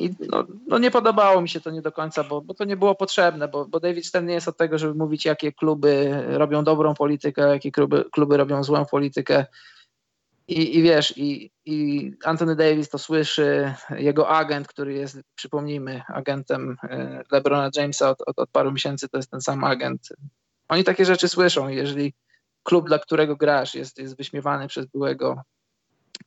[0.06, 2.78] i no, no, nie podobało mi się to nie do końca, bo, bo to nie
[2.78, 6.64] było potrzebne, bo, bo David Stern nie jest od tego, żeby mówić, jakie kluby robią
[6.64, 9.46] dobrą politykę, jakie kluby, kluby robią złą politykę.
[10.48, 16.78] I, i wiesz, i, i Anthony Davis to słyszy, jego agent, który jest, przypomnijmy, agentem
[16.84, 20.10] e, LeBrona Jamesa od, od, od paru miesięcy, to jest ten sam agent.
[20.70, 21.68] Oni takie rzeczy słyszą.
[21.68, 22.14] Jeżeli
[22.64, 25.42] klub, dla którego grasz, jest, jest wyśmiewany przez byłego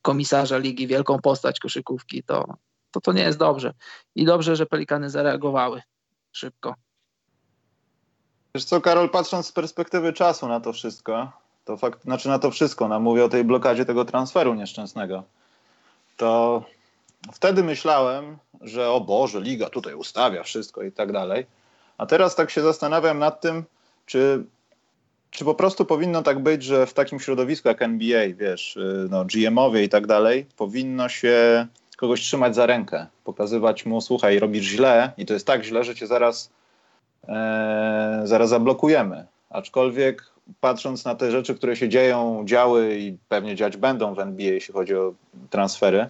[0.01, 2.57] komisarza ligi, wielką postać koszykówki, to,
[2.91, 3.73] to to nie jest dobrze.
[4.15, 5.81] I dobrze, że Pelikany zareagowały
[6.31, 6.75] szybko.
[8.55, 11.31] Wiesz co, Karol, patrząc z perspektywy czasu na to wszystko,
[11.67, 15.23] to fakt, znaczy na to wszystko, no mówię o tej blokadzie tego transferu nieszczęsnego,
[16.17, 16.63] to
[17.33, 21.45] wtedy myślałem, że o Boże, liga tutaj ustawia wszystko i tak dalej.
[21.97, 23.63] A teraz tak się zastanawiam nad tym,
[24.05, 24.43] czy,
[25.31, 29.25] czy po prostu powinno tak być, że w takim środowisku jak NBA, wiesz, y, no,
[29.25, 35.11] GM-owie i tak dalej, powinno się kogoś trzymać za rękę, pokazywać mu, słuchaj, robisz źle
[35.17, 36.49] i to jest tak źle, że cię zaraz,
[37.27, 39.25] e, zaraz zablokujemy.
[39.49, 44.51] Aczkolwiek patrząc na te rzeczy, które się dzieją, działy i pewnie dziać będą w NBA,
[44.51, 45.13] jeśli chodzi o
[45.49, 46.09] transfery,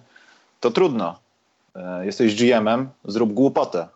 [0.60, 1.18] to trudno.
[1.74, 3.88] E, jesteś GM-em, zrób głupotę.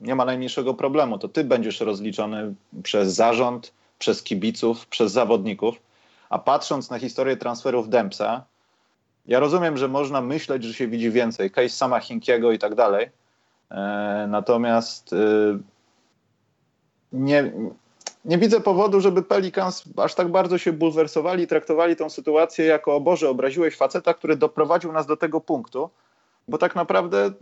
[0.00, 1.18] Nie ma najmniejszego problemu.
[1.18, 5.74] To ty będziesz rozliczony przez zarząd, przez kibiców, przez zawodników.
[6.30, 8.44] A patrząc na historię transferów Dempsa,
[9.26, 11.50] ja rozumiem, że można myśleć, że się widzi więcej.
[11.50, 13.10] Case sama Hinkiego i tak dalej.
[13.70, 15.16] E, natomiast e,
[17.12, 17.52] nie,
[18.24, 22.96] nie widzę powodu, żeby Pelicans aż tak bardzo się bulwersowali i traktowali tą sytuację jako,
[22.96, 25.90] o Boże, obraziłeś faceta, który doprowadził nas do tego punktu,
[26.48, 27.32] bo tak naprawdę,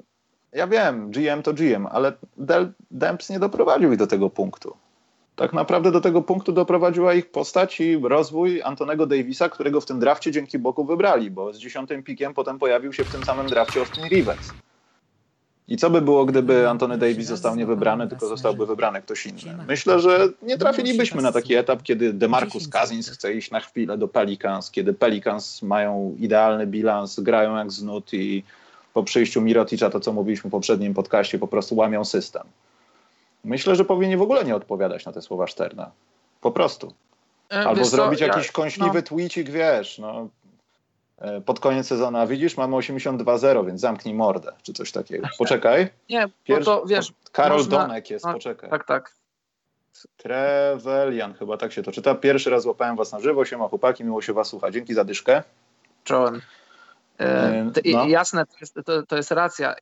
[0.52, 4.76] ja wiem, GM to GM, ale Del Demps nie doprowadził ich do tego punktu
[5.40, 10.00] tak naprawdę do tego punktu doprowadziła ich postać i rozwój Antonego Davisa, którego w tym
[10.00, 13.80] drafcie dzięki Boku wybrali, bo z dziesiątym pikiem potem pojawił się w tym samym drafcie
[13.80, 14.50] Austin Rivers.
[15.70, 19.64] I co by było, gdyby Antony Davis został nie wybrany, tylko zostałby wybrany ktoś inny?
[19.68, 24.08] Myślę, że nie trafilibyśmy na taki etap, kiedy DeMarcus Cousins chce iść na chwilę do
[24.08, 28.44] Pelicans, kiedy Pelicans mają idealny bilans, grają jak znut i
[28.94, 32.42] po przyjściu Miroticza, to co mówiliśmy w poprzednim podcaście, po prostu łamią system.
[33.44, 35.90] Myślę, że powinien w ogóle nie odpowiadać na te słowa Szterna.
[36.40, 36.92] Po prostu.
[37.52, 39.02] E, Albo zrobić co, jakiś ja, kąśliwy no.
[39.02, 40.28] tweetik, wiesz, no,
[41.46, 45.28] pod koniec sezonu, widzisz, mamy 82-0, więc zamknij mordę, czy coś takiego.
[45.38, 45.88] Poczekaj.
[46.10, 47.12] Nie, Pierwszy, to wiesz...
[47.32, 48.70] Karol można, Donek jest, no, poczekaj.
[48.70, 49.14] Tak, tak.
[50.16, 52.14] Trevelian, chyba tak się to czyta.
[52.14, 54.70] Pierwszy raz złapałem was na żywo, siema chłopaki, miło się was słucha.
[54.70, 55.42] Dzięki za dyszkę.
[56.04, 56.40] Czołem.
[57.84, 58.06] No.
[58.06, 59.74] Jasne, to jest, to, to jest racja.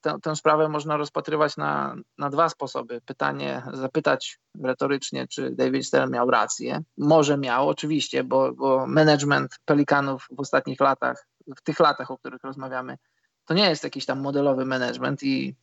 [0.00, 3.00] Tę, tę, sprawę można rozpatrywać na, na dwa sposoby.
[3.00, 6.82] Pytanie, zapytać retorycznie, czy David Stern miał rację.
[6.98, 12.42] Może miał, oczywiście, bo, bo management Pelikanów w ostatnich latach w tych latach, o których
[12.42, 12.98] rozmawiamy,
[13.46, 15.56] to nie jest jakiś tam modelowy management i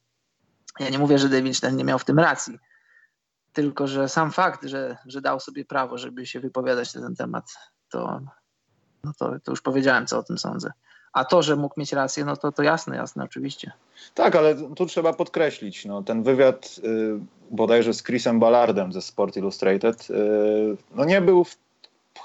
[0.80, 2.60] ja nie mówię, że David Stern nie miał w tym racji,
[3.54, 7.46] tylko że sam fakt, że, że dał sobie prawo, żeby się wypowiadać na ten temat,
[7.90, 8.22] to,
[9.04, 10.72] no to, to już powiedziałem, co o tym sądzę.
[11.14, 13.72] A to, że mógł mieć rację, no to, to jasne, jasne, oczywiście.
[14.14, 17.20] Tak, ale tu trzeba podkreślić, no, ten wywiad y,
[17.52, 20.14] bodajże z Chrisem Ballardem ze Sport Illustrated, y,
[20.96, 21.58] no nie był w,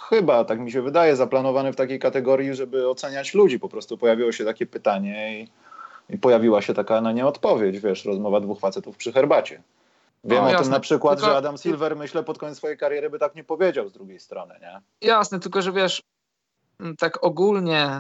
[0.09, 3.59] chyba, tak mi się wydaje, zaplanowany w takiej kategorii, żeby oceniać ludzi.
[3.59, 5.49] Po prostu pojawiło się takie pytanie i,
[6.11, 9.63] i pojawiła się taka na nie odpowiedź, wiesz, rozmowa dwóch facetów przy herbacie.
[10.25, 10.65] Wiem no, o jasne.
[10.65, 11.31] tym na przykład, tylko...
[11.31, 14.55] że Adam Silver, myślę, pod koniec swojej kariery by tak nie powiedział z drugiej strony,
[14.61, 14.81] nie?
[15.09, 16.03] Jasne, tylko że wiesz,
[16.99, 17.91] tak ogólnie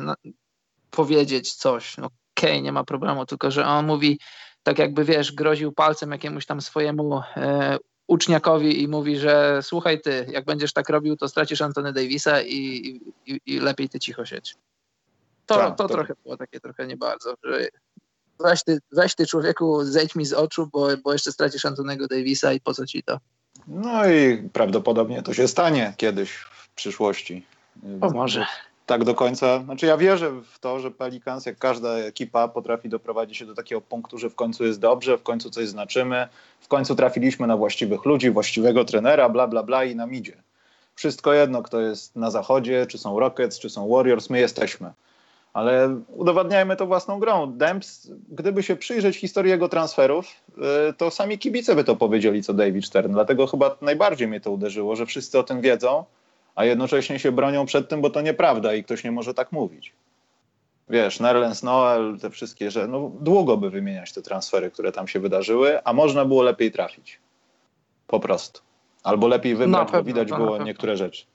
[0.91, 1.97] powiedzieć coś.
[1.97, 4.19] No, okej, okay, nie ma problemu, tylko że on mówi,
[4.63, 10.27] tak jakby wiesz, groził palcem jakiemuś tam swojemu e, uczniakowi i mówi, że słuchaj ty,
[10.31, 12.57] jak będziesz tak robił, to stracisz Antony Davisa i,
[13.27, 14.55] i, i lepiej ty cicho siedź.
[15.47, 17.69] To, tak, to, to, trochę było takie trochę nie bardzo, że
[18.41, 22.53] weź ty, weź ty człowieku, zejdź mi z oczu, bo, bo jeszcze stracisz Antonego Davisa
[22.53, 23.19] i po co ci to?
[23.67, 27.47] No i prawdopodobnie to się stanie kiedyś w przyszłości.
[28.01, 28.47] O może
[28.87, 29.63] tak do końca.
[29.65, 33.81] Znaczy ja wierzę w to, że Pelicans, jak każda ekipa, potrafi doprowadzić się do takiego
[33.81, 36.29] punktu, że w końcu jest dobrze, w końcu coś znaczymy,
[36.61, 40.43] w końcu trafiliśmy na właściwych ludzi, właściwego trenera, bla, bla, bla i nam idzie.
[40.95, 44.93] Wszystko jedno, kto jest na zachodzie, czy są Rockets, czy są Warriors, my jesteśmy.
[45.53, 47.53] Ale udowadniajmy to własną grą.
[47.53, 50.27] Demps, gdyby się przyjrzeć historii jego transferów,
[50.91, 53.13] y, to sami kibice by to powiedzieli, co David Stern.
[53.13, 56.05] Dlatego chyba najbardziej mnie to uderzyło, że wszyscy o tym wiedzą,
[56.57, 59.93] a jednocześnie się bronią przed tym, bo to nieprawda i ktoś nie może tak mówić.
[60.89, 65.21] Wiesz, Nerlens Noel, te wszystkie, że no, długo by wymieniać te transfery, które tam się
[65.21, 67.21] wydarzyły, a można było lepiej trafić.
[68.07, 68.61] Po prostu.
[69.03, 71.27] Albo lepiej wybrać, pewno, bo widać było niektóre rzeczy.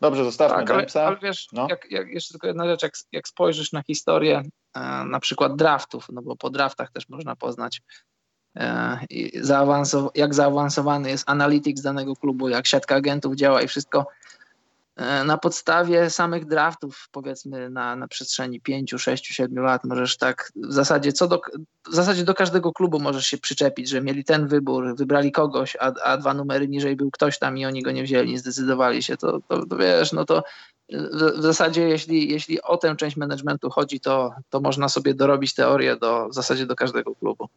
[0.00, 1.66] Dobrze, zostawmy tak, ale, ale wiesz, no.
[1.70, 4.42] jak, jak, jeszcze tylko jedna rzecz, jak, jak spojrzysz na historię
[4.74, 7.82] e, na przykład draftów, no bo po draftach też można poznać
[8.56, 8.98] e,
[9.34, 14.06] zaawansow jak zaawansowany jest analytics danego klubu, jak siatka agentów działa i wszystko,
[15.24, 20.72] na podstawie samych draftów, powiedzmy na, na przestrzeni 5, 6, 7 lat, możesz tak w
[20.72, 21.40] zasadzie co do,
[21.90, 25.92] w zasadzie do każdego klubu możesz się przyczepić, że mieli ten wybór, wybrali kogoś, a,
[26.04, 29.16] a dwa numery niżej był ktoś tam i oni go nie wzięli, nie zdecydowali się,
[29.16, 30.42] to, to, to wiesz, no to
[30.92, 35.54] w, w zasadzie jeśli, jeśli o tę część managementu chodzi, to, to można sobie dorobić
[35.54, 37.48] teorię do, w zasadzie do każdego klubu.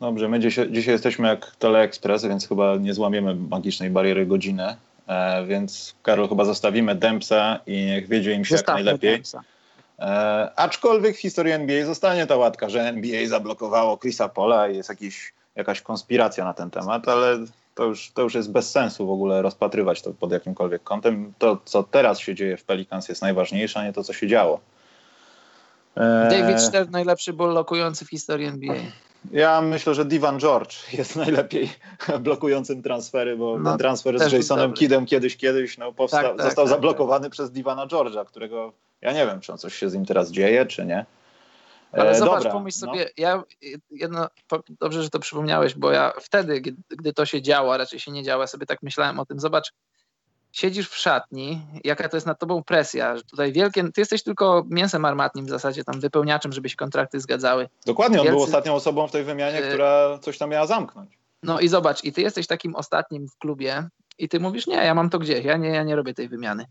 [0.00, 4.76] Dobrze, my dzisiaj, dzisiaj jesteśmy jak Teleexpress, więc chyba nie złamiemy magicznej bariery godziny.
[5.06, 9.12] E, więc Karol chyba zostawimy Dempsa i niech wiedzie im się Zostawmy jak najlepiej.
[9.12, 9.42] Dempsa.
[9.98, 14.88] E, aczkolwiek w historii NBA zostanie ta łatka, że NBA zablokowało Chrisa Pola i jest
[14.88, 17.38] jakiś, jakaś konspiracja na ten temat, ale
[17.74, 21.32] to już, to już jest bez sensu w ogóle rozpatrywać to pod jakimkolwiek kątem.
[21.38, 24.60] To, co teraz się dzieje w Pelicans jest najważniejsze, a nie to, co się działo.
[25.96, 26.28] E...
[26.30, 28.76] David Stern, najlepszy ball lokujący w historii NBA.
[29.30, 31.70] Ja myślę, że Divan George jest najlepiej
[32.20, 36.46] blokującym transfery, bo no, ten transfer z Jasonem Kidem kiedyś, kiedyś no, powstał, tak, tak,
[36.46, 37.32] został tak, zablokowany tak.
[37.32, 40.66] przez Divana George'a, którego ja nie wiem, czy on coś się z nim teraz dzieje,
[40.66, 41.06] czy nie.
[41.92, 42.86] Ale e, zobacz, dobra, pomyśl no.
[42.86, 43.42] sobie, ja
[43.90, 44.28] jedno,
[44.80, 48.46] dobrze, że to przypomniałeś, bo ja wtedy, gdy to się działo, raczej się nie działa,
[48.46, 49.72] sobie tak myślałem o tym, zobacz,
[50.52, 54.64] siedzisz w szatni, jaka to jest nad tobą presja, że tutaj wielkie, ty jesteś tylko
[54.70, 57.68] mięsem armatnim w zasadzie, tam wypełniaczem, żeby się kontrakty zgadzały.
[57.86, 58.36] Dokładnie, on Wielcy...
[58.36, 61.18] był ostatnią osobą w tej wymianie, y- która coś tam miała zamknąć.
[61.42, 63.88] No i zobacz, i ty jesteś takim ostatnim w klubie
[64.18, 66.66] i ty mówisz, nie, ja mam to gdzieś, ja nie, ja nie robię tej wymiany.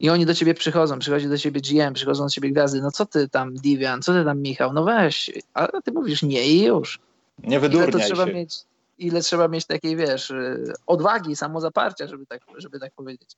[0.00, 3.06] I oni do ciebie przychodzą, przychodzi do ciebie GM, przychodzą do ciebie gwiazdy, no co
[3.06, 7.00] ty tam Divian, co ty tam Michał, no weź, ale ty mówisz nie i już.
[7.38, 8.32] Nie wydurniaj to trzeba się.
[8.32, 8.54] Mieć,
[8.98, 13.36] ile trzeba mieć takiej, wiesz, y, odwagi, samozaparcia, żeby tak, żeby tak powiedzieć.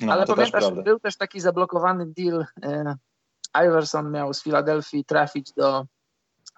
[0.00, 2.46] No, Ale pamiętasz, też był też taki zablokowany deal.
[2.62, 2.96] E,
[3.66, 5.86] Iverson miał z Filadelfii trafić do,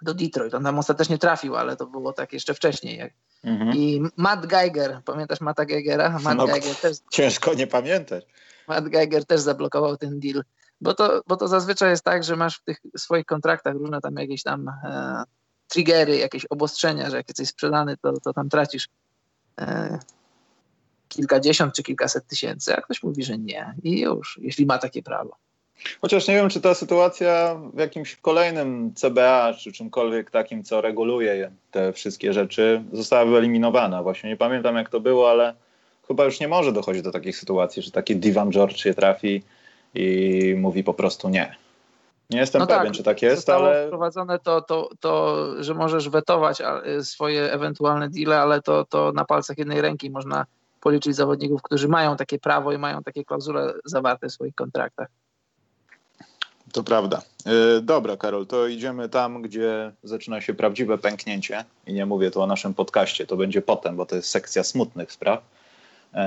[0.02, 0.54] do Detroit.
[0.54, 2.98] On tam ostatecznie trafił, ale to było tak jeszcze wcześniej.
[2.98, 3.12] Jak...
[3.44, 3.76] Mhm.
[3.76, 6.18] I Matt Geiger, pamiętasz Matta Geigera?
[6.18, 8.26] Matt no, Geiger też, ciężko nie pamiętać.
[8.68, 10.44] Matt Geiger też zablokował ten deal.
[10.80, 14.14] Bo to, bo to zazwyczaj jest tak, że masz w tych swoich kontraktach różne tam
[14.16, 15.22] jakieś tam e,
[15.68, 18.88] triggery, jakieś obostrzenia, że jak jesteś sprzedany, to, to tam tracisz
[19.60, 19.98] e,
[21.08, 25.36] kilkadziesiąt czy kilkaset tysięcy, a ktoś mówi, że nie i już, jeśli ma takie prawo.
[26.00, 31.50] Chociaż nie wiem, czy ta sytuacja w jakimś kolejnym CBA, czy czymkolwiek takim, co reguluje
[31.70, 34.02] te wszystkie rzeczy, została wyeliminowana.
[34.02, 35.54] Właśnie nie pamiętam, jak to było, ale
[36.08, 39.42] chyba już nie może dochodzić do takich sytuacji, że taki Divan George się trafi
[39.94, 41.56] i mówi po prostu nie.
[42.30, 43.86] Nie jestem no pewien, tak, czy tak jest, ale.
[43.86, 46.62] wprowadzone to, to, to, że możesz wetować
[47.02, 50.46] swoje ewentualne deale, ale to, to na palcach jednej ręki można
[50.80, 55.08] policzyć zawodników, którzy mają takie prawo i mają takie klauzule zawarte w swoich kontraktach.
[56.72, 57.22] To prawda.
[57.46, 61.64] Yy, dobra, Karol, to idziemy tam, gdzie zaczyna się prawdziwe pęknięcie.
[61.86, 65.12] I nie mówię tu o naszym podcaście, to będzie potem, bo to jest sekcja smutnych
[65.12, 65.42] spraw.
[66.14, 66.20] Yy,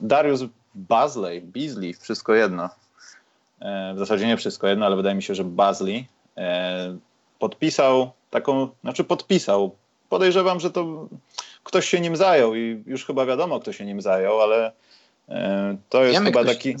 [0.00, 0.40] Darius
[0.74, 2.70] Bazley, Beasley, wszystko jedno.
[3.62, 6.06] Yy, w zasadzie nie wszystko jedno, ale wydaje mi się, że Bazley
[7.38, 9.76] podpisał taką, znaczy podpisał.
[10.08, 11.08] Podejrzewam, że to
[11.64, 14.72] ktoś się nim zajął i już chyba wiadomo, kto się nim zajął, ale
[15.88, 16.76] to jest Wiemy, chyba taki.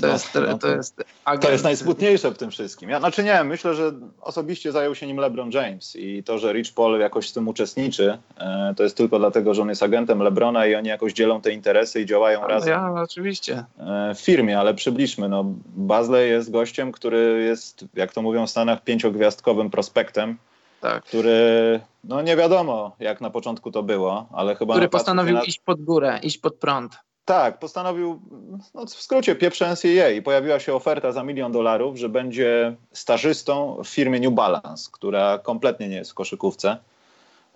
[0.00, 1.42] To, no, jest, no, to, jest agent.
[1.42, 2.90] to jest najsmutniejsze w tym wszystkim.
[2.90, 6.74] Ja, znaczy nie, myślę, że osobiście zajął się nim LeBron James i to, że Rich
[6.74, 10.66] Paul jakoś z tym uczestniczy, e, to jest tylko dlatego, że on jest agentem LeBrona
[10.66, 12.68] i oni jakoś dzielą te interesy i działają razem.
[12.68, 13.64] Ja, oczywiście.
[13.78, 15.28] E, w firmie, ale przybliżmy.
[15.28, 20.38] No, Bazley jest gościem, który jest, jak to mówią w Stanach, pięciogwiazdkowym prospektem,
[20.80, 21.04] tak.
[21.04, 24.74] który, no nie wiadomo jak na początku to było, ale chyba...
[24.74, 26.98] Który postanowił iść pod górę, iść pod prąd.
[27.28, 28.20] Tak, postanowił,
[28.74, 33.82] no w skrócie, pieprze NCAA i pojawiła się oferta za milion dolarów, że będzie stażystą
[33.84, 36.76] w firmie New Balance, która kompletnie nie jest w koszykówce.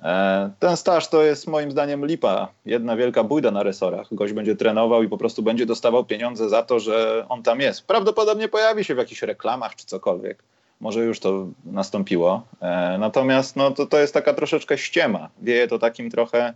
[0.03, 4.15] E, ten staż to jest moim zdaniem lipa, jedna wielka bójda na resorach.
[4.15, 7.87] Gość będzie trenował i po prostu będzie dostawał pieniądze za to, że on tam jest.
[7.87, 10.43] Prawdopodobnie pojawi się w jakichś reklamach czy cokolwiek.
[10.81, 12.43] Może już to nastąpiło.
[12.61, 15.29] E, natomiast no, to, to jest taka troszeczkę ściema.
[15.43, 16.55] Wieje to takim trochę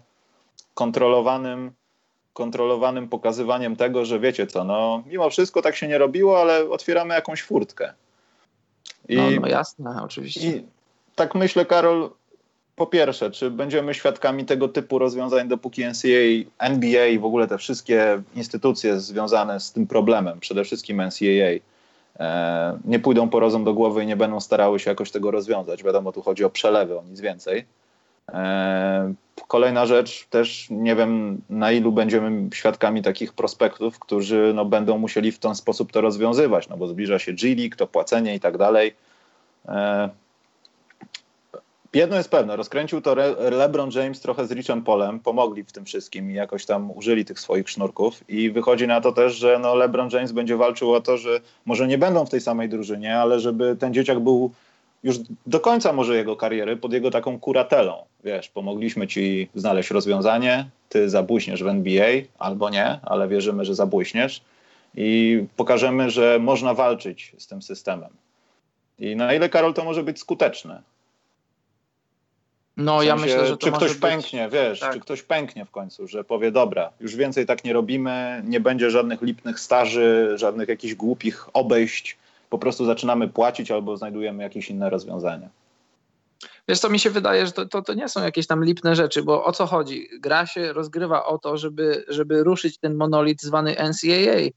[0.74, 1.72] kontrolowanym
[2.36, 7.14] kontrolowanym pokazywaniem tego, że wiecie co, no mimo wszystko tak się nie robiło, ale otwieramy
[7.14, 7.92] jakąś furtkę.
[9.08, 10.40] I, no, no jasne, oczywiście.
[10.40, 10.64] I
[11.14, 12.10] tak myślę, Karol,
[12.76, 17.58] po pierwsze, czy będziemy świadkami tego typu rozwiązań, dopóki NCAA, NBA i w ogóle te
[17.58, 21.60] wszystkie instytucje związane z tym problemem, przede wszystkim NCAA,
[22.20, 25.82] e, nie pójdą po rozum do głowy i nie będą starały się jakoś tego rozwiązać.
[25.82, 27.64] Wiadomo, tu chodzi o przelewy, o nic więcej.
[28.32, 29.14] E,
[29.48, 35.32] kolejna rzecz, też nie wiem na ilu będziemy świadkami takich prospektów, którzy no, będą musieli
[35.32, 38.94] w ten sposób to rozwiązywać, no bo zbliża się G-League, to płacenie i tak dalej.
[39.68, 40.10] E,
[41.94, 43.14] jedno jest pewne, rozkręcił to
[43.50, 47.40] LeBron James trochę z Richem Polem, pomogli w tym wszystkim i jakoś tam użyli tych
[47.40, 51.18] swoich sznurków i wychodzi na to też, że no LeBron James będzie walczył o to,
[51.18, 54.50] że może nie będą w tej samej drużynie, ale żeby ten dzieciak był
[55.02, 58.04] już do końca może jego kariery pod jego taką kuratelą.
[58.24, 64.40] Wiesz, pomogliśmy ci znaleźć rozwiązanie, ty zabłyśniesz w NBA albo nie, ale wierzymy, że zabłyśniesz
[64.96, 68.10] i pokażemy, że można walczyć z tym systemem.
[68.98, 70.82] I na ile, Karol, to może być skuteczne?
[72.76, 74.00] No, w sensie, ja myślę, że to Czy ktoś być...
[74.00, 74.92] pęknie, wiesz, tak.
[74.92, 78.90] czy ktoś pęknie w końcu, że powie, dobra, już więcej tak nie robimy, nie będzie
[78.90, 82.16] żadnych lipnych staży, żadnych jakichś głupich obejść,
[82.50, 85.48] po prostu zaczynamy płacić albo znajdujemy jakieś inne rozwiązania.
[86.68, 89.22] Wiesz co, mi się wydaje, że to, to, to, nie są jakieś tam lipne rzeczy,
[89.22, 90.08] bo o co chodzi?
[90.20, 94.50] Gra się rozgrywa o to, żeby, żeby ruszyć ten monolit zwany NCAA.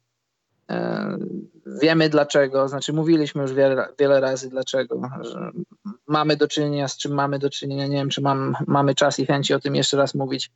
[0.69, 1.17] E,
[1.65, 5.01] wiemy dlaczego, znaczy mówiliśmy już wiele, wiele razy dlaczego,
[6.07, 9.25] mamy do czynienia z czym mamy do czynienia, nie wiem czy mam, mamy czas i
[9.25, 10.51] chęci o tym jeszcze raz mówić,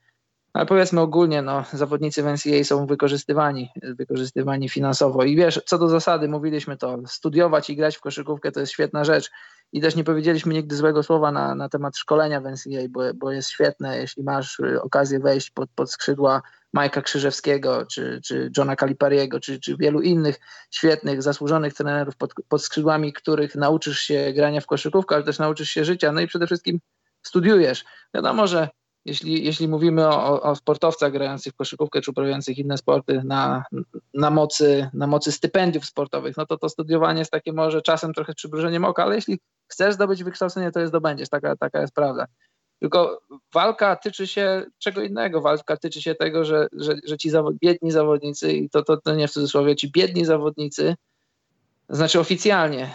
[0.54, 5.24] ale powiedzmy ogólnie, no, zawodnicy w NCAA są wykorzystywani, wykorzystywani finansowo.
[5.24, 9.04] I wiesz, co do zasady, mówiliśmy to, studiować i grać w koszykówkę to jest świetna
[9.04, 9.32] rzecz.
[9.72, 13.32] I też nie powiedzieliśmy nigdy złego słowa na, na temat szkolenia w NCAA, bo, bo
[13.32, 16.42] jest świetne, jeśli masz y, okazję wejść pod, pod skrzydła
[16.74, 20.39] Majka Krzyżewskiego, czy, czy Johna Calipariego, czy, czy wielu innych
[20.72, 25.70] świetnych, zasłużonych trenerów pod, pod skrzydłami, których nauczysz się grania w koszykówkę, ale też nauczysz
[25.70, 26.80] się życia, no i przede wszystkim
[27.22, 27.86] studiujesz.
[28.13, 28.70] Wiadomo, że
[29.06, 33.63] jeśli, jeśli mówimy o, o sportowcach grających w koszykówkę czy uprawiających inne sporty na,
[34.13, 38.34] na, mocy, na mocy stypendiów sportowych, no to to studiowanie jest takie może czasem trochę
[38.34, 42.28] przybrużeniem oka, ale jeśli chcesz zdobyć wykształcenie, to je zdobędziesz, taka, taka jest prawda.
[42.80, 43.22] Tylko
[43.54, 45.42] walka tyczy się czego innego.
[45.42, 49.16] Walka tyczy się tego, że, że, że ci zawod, biedni zawodnicy, i to, to, to
[49.16, 50.96] nie w cudzysłowie, ci biedni zawodnicy,
[51.89, 52.89] znaczy oficjalnie,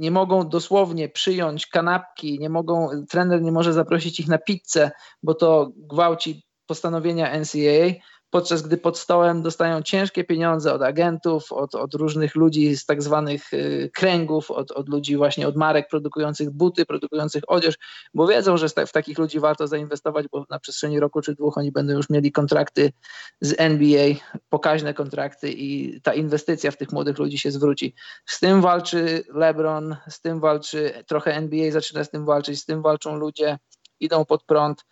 [0.00, 4.90] nie mogą dosłownie przyjąć kanapki, nie mogą, trener nie może zaprosić ich na pizzę,
[5.22, 7.92] bo to gwałci postanowienia NCAA,
[8.32, 13.02] podczas gdy pod stołem dostają ciężkie pieniądze od agentów, od, od różnych ludzi z tak
[13.02, 17.74] zwanych y, kręgów, od, od ludzi właśnie od marek produkujących buty, produkujących odzież,
[18.14, 21.72] bo wiedzą, że w takich ludzi warto zainwestować, bo na przestrzeni roku czy dwóch oni
[21.72, 22.92] będą już mieli kontrakty
[23.40, 24.14] z NBA,
[24.48, 27.94] pokaźne kontrakty i ta inwestycja w tych młodych ludzi się zwróci.
[28.26, 32.82] Z tym walczy LeBron, z tym walczy trochę NBA, zaczyna z tym walczyć, z tym
[32.82, 33.58] walczą ludzie,
[34.00, 34.84] idą pod prąd.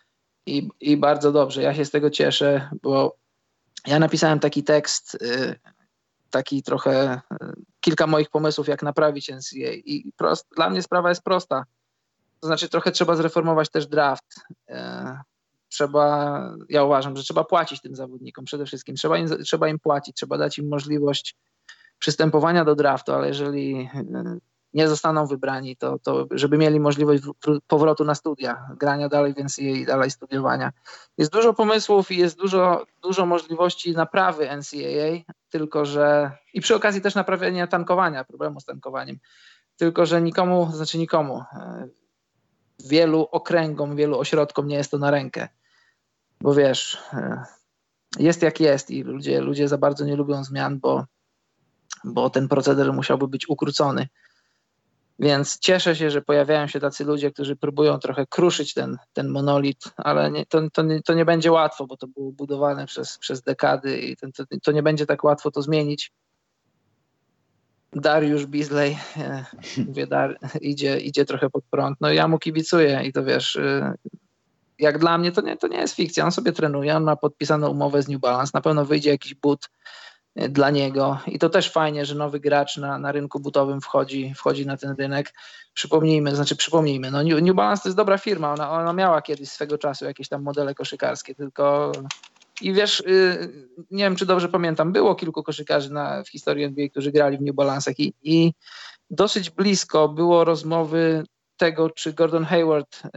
[0.45, 3.20] I, I bardzo dobrze, ja się z tego cieszę, bo
[3.87, 5.59] ja napisałem taki tekst, y,
[6.29, 7.37] taki trochę, y,
[7.79, 11.63] kilka moich pomysłów, jak naprawić NCA i prost, dla mnie sprawa jest prosta.
[12.39, 14.45] To znaczy trochę trzeba zreformować też draft.
[14.69, 14.73] Y,
[15.69, 18.95] trzeba, ja uważam, że trzeba płacić tym zawodnikom przede wszystkim.
[18.95, 21.35] Trzeba im, trzeba im płacić, trzeba dać im możliwość
[21.99, 23.89] przystępowania do draftu, ale jeżeli
[24.73, 27.23] nie zostaną wybrani, to, to żeby mieli możliwość
[27.67, 30.71] powrotu na studia, grania dalej więc i dalej studiowania.
[31.17, 37.01] Jest dużo pomysłów i jest dużo, dużo możliwości naprawy NCAA, tylko że i przy okazji
[37.01, 39.17] też naprawienia tankowania, problemu z tankowaniem.
[39.77, 41.87] Tylko, że nikomu, znaczy nikomu, e,
[42.85, 45.47] wielu okręgom, wielu ośrodkom nie jest to na rękę.
[46.41, 47.43] Bo wiesz, e,
[48.19, 51.05] jest jak jest i ludzie, ludzie za bardzo nie lubią zmian, bo,
[52.03, 54.07] bo ten proceder musiałby być ukrócony.
[55.21, 59.83] Więc cieszę się, że pojawiają się tacy ludzie, którzy próbują trochę kruszyć ten, ten monolit,
[59.97, 63.41] ale nie, to, to, nie, to nie będzie łatwo, bo to było budowane przez, przez
[63.41, 66.11] dekady i to, to, to nie będzie tak łatwo to zmienić.
[67.93, 69.45] Dariusz Beasley e,
[69.87, 71.97] mówię, Dar, idzie, idzie trochę pod prąd.
[72.01, 73.93] No ja mu kibicuję i to wiesz, e,
[74.79, 76.25] jak dla mnie to nie, to nie jest fikcja.
[76.25, 79.69] On sobie trenuje, on ma podpisaną umowę z New Balance, na pewno wyjdzie jakiś but
[80.35, 84.65] dla niego i to też fajnie, że nowy gracz na, na rynku butowym wchodzi, wchodzi
[84.65, 85.33] na ten rynek.
[85.73, 89.49] Przypomnijmy, znaczy przypomnijmy, no New, New Balance to jest dobra firma, ona, ona miała kiedyś
[89.49, 91.91] swego czasu jakieś tam modele koszykarskie, tylko
[92.61, 93.49] i wiesz, y,
[93.91, 97.41] nie wiem, czy dobrze pamiętam, było kilku koszykarzy na, w historii NBA, którzy grali w
[97.41, 98.53] New Balance'ach i, i
[99.09, 101.23] dosyć blisko było rozmowy
[101.57, 103.09] tego, czy Gordon Hayward y,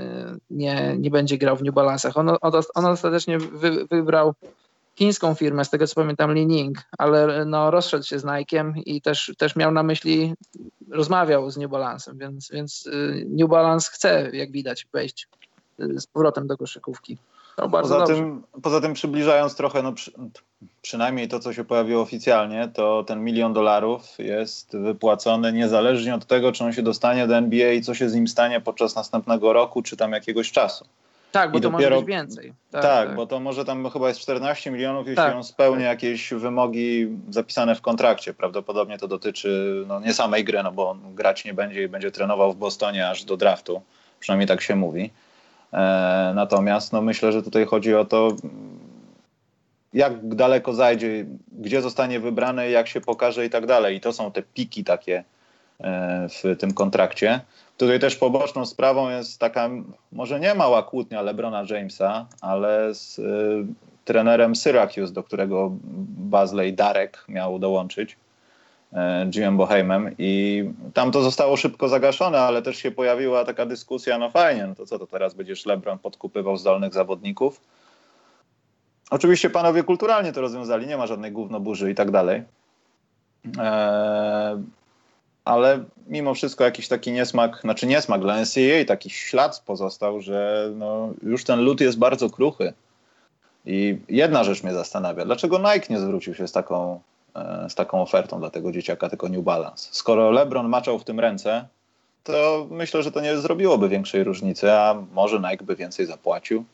[0.51, 2.13] nie, nie będzie grał w New Balance'ach.
[2.15, 2.31] On,
[2.75, 4.35] on ostatecznie wy, wybrał
[4.97, 9.33] chińską firmę, z tego co pamiętam Li-Ning, ale no, rozszedł się z Nike'em i też,
[9.39, 10.35] też miał na myśli,
[10.91, 15.29] rozmawiał z New Balance'em, więc, więc y, New Balance chce, jak widać, wejść
[15.79, 17.19] z powrotem do koszykówki.
[17.59, 20.13] No, poza, tym, poza tym przybliżając trochę, no przy,
[20.83, 26.53] przynajmniej to, co się pojawiło oficjalnie, to ten milion dolarów jest wypłacony niezależnie od tego,
[26.53, 29.83] czy on się dostanie do NBA i co się z nim stanie podczas następnego roku,
[29.83, 30.85] czy tam jakiegoś czasu.
[31.35, 32.53] Tak, bo I to dopiero, może być więcej.
[32.71, 35.83] Tak, tak, tak, bo to może tam chyba jest 14 milionów, jeśli tak, on spełni
[35.83, 36.03] tak.
[36.03, 38.35] jakieś wymogi zapisane w kontrakcie.
[38.35, 42.11] Prawdopodobnie to dotyczy no, nie samej gry, no bo on grać nie będzie i będzie
[42.11, 43.83] trenował w Bostonie aż do draftu.
[44.21, 45.11] Przynajmniej tak się mówi.
[45.73, 48.29] E, natomiast no, myślę, że tutaj chodzi o to,
[49.93, 53.97] jak daleko zajdzie, gdzie zostanie wybrany, jak się pokaże i tak dalej.
[53.97, 55.25] I to są te piki takie
[56.29, 57.41] w tym kontrakcie.
[57.77, 59.71] Tutaj też poboczną sprawą jest taka,
[60.13, 63.23] może nie mała kłótnia Lebrona Jamesa, ale z y,
[64.05, 65.71] trenerem Syracuse, do którego
[66.31, 68.17] Bazley Darek miał dołączyć.
[68.93, 70.65] E, Jimem Boheimem i
[70.95, 74.87] tam to zostało szybko zagaszone, ale też się pojawiła taka dyskusja, no fajnie, no to
[74.87, 77.61] co to teraz będziesz LeBron podkupywał zdolnych zawodników?
[79.11, 82.43] Oczywiście panowie kulturalnie to rozwiązali, nie ma żadnej gównoburzy i tak dalej.
[83.59, 84.63] Eee,
[85.45, 91.13] ale mimo wszystko jakiś taki niesmak, znaczy niesmak dla NCAA, taki ślad pozostał, że no,
[91.23, 92.73] już ten lód jest bardzo kruchy.
[93.67, 97.01] I jedna rzecz mnie zastanawia, dlaczego Nike nie zwrócił się z taką
[97.35, 99.89] E, z taką ofertą dla tego dzieciaka, tylko New Balance.
[99.93, 101.69] Skoro LeBron maczał w tym ręce,
[102.25, 106.65] to myślę, że to nie zrobiłoby większej różnicy, a może Nike by więcej zapłacił.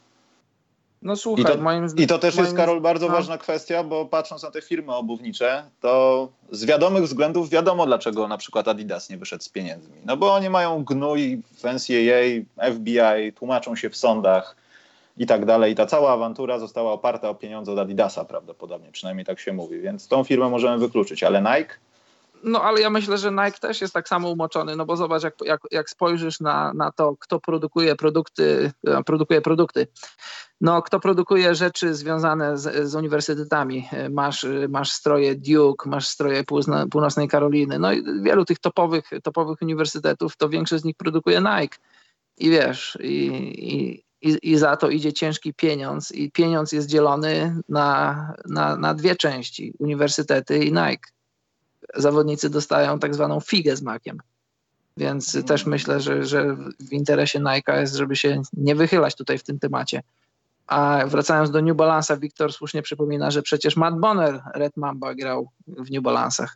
[1.03, 3.12] No słuchaj, I to, moim I to też jest, Karol, bardzo no.
[3.12, 8.38] ważna kwestia, bo patrząc na te firmy obuwnicze, to z wiadomych względów wiadomo, dlaczego na
[8.38, 9.94] przykład Adidas nie wyszedł z pieniędzmi.
[10.05, 14.57] No bo oni mają gnój w NCAA, FBI, tłumaczą się w sądach,
[15.16, 15.72] i tak dalej.
[15.72, 19.80] I ta cała awantura została oparta o pieniądze od Adidasa prawdopodobnie, przynajmniej tak się mówi.
[19.80, 21.74] Więc tą firmę możemy wykluczyć, ale Nike
[22.42, 25.34] no ale ja myślę, że Nike też jest tak samo umoczony, no bo zobacz, jak,
[25.44, 29.86] jak, jak spojrzysz na, na to, kto produkuje produkty, e, produkuje produkty.
[30.61, 33.88] No, kto produkuje rzeczy związane z, z uniwersytetami.
[33.92, 36.44] E, masz, masz stroje Duke, masz stroje
[36.90, 41.76] Północnej Karoliny, no i wielu tych topowych, topowych uniwersytetów, to większość z nich produkuje Nike.
[42.38, 43.26] I wiesz, i,
[43.72, 49.16] i i, za to idzie ciężki pieniądz i pieniądz jest dzielony na, na, na dwie
[49.16, 51.11] części, uniwersytety i Nike.
[51.94, 54.18] Zawodnicy dostają tak zwaną figę z makiem.
[54.96, 59.42] Więc też myślę, że, że w interesie Nike jest, żeby się nie wychylać tutaj w
[59.42, 60.02] tym temacie.
[60.70, 65.48] A wracając do New Balance'a, Wiktor słusznie przypomina, że przecież Matt Bonner, Red Mamba, grał
[65.66, 66.48] w New Balance'ach.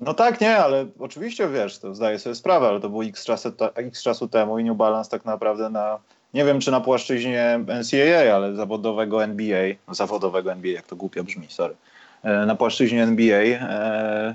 [0.00, 3.52] No tak, nie, ale oczywiście wiesz, to zdaję sobie sprawę, ale to było x czasu,
[3.74, 5.98] x czasu temu i New Balance tak naprawdę na
[6.34, 11.24] nie wiem czy na płaszczyźnie NCAA, ale zawodowego NBA, no, zawodowego NBA, jak to głupio
[11.24, 11.74] brzmi, sorry,
[12.22, 14.34] e, na płaszczyźnie NBA e,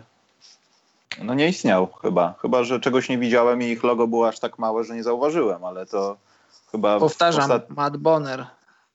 [1.24, 2.34] no nie istniał chyba.
[2.42, 5.66] Chyba, że czegoś nie widziałem i ich logo było aż tak małe, że nie zauważyłem,
[5.66, 6.18] ale to
[6.72, 7.00] chyba...
[7.00, 7.70] Powtarzam, ostat...
[7.70, 8.46] Matt Bonner.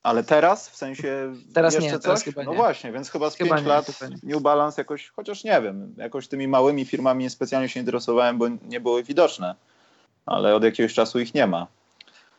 [0.06, 0.68] Ale teraz?
[0.68, 2.02] W sensie teraz jeszcze nie, coś?
[2.02, 2.56] Teraz chyba no nie.
[2.56, 3.86] właśnie, więc chyba z chyba 5 nie, lat
[4.22, 8.80] New Balance jakoś, chociaż nie wiem, jakoś tymi małymi firmami specjalnie się interesowałem, bo nie
[8.80, 9.54] były widoczne.
[10.26, 11.66] Ale od jakiegoś czasu ich nie ma.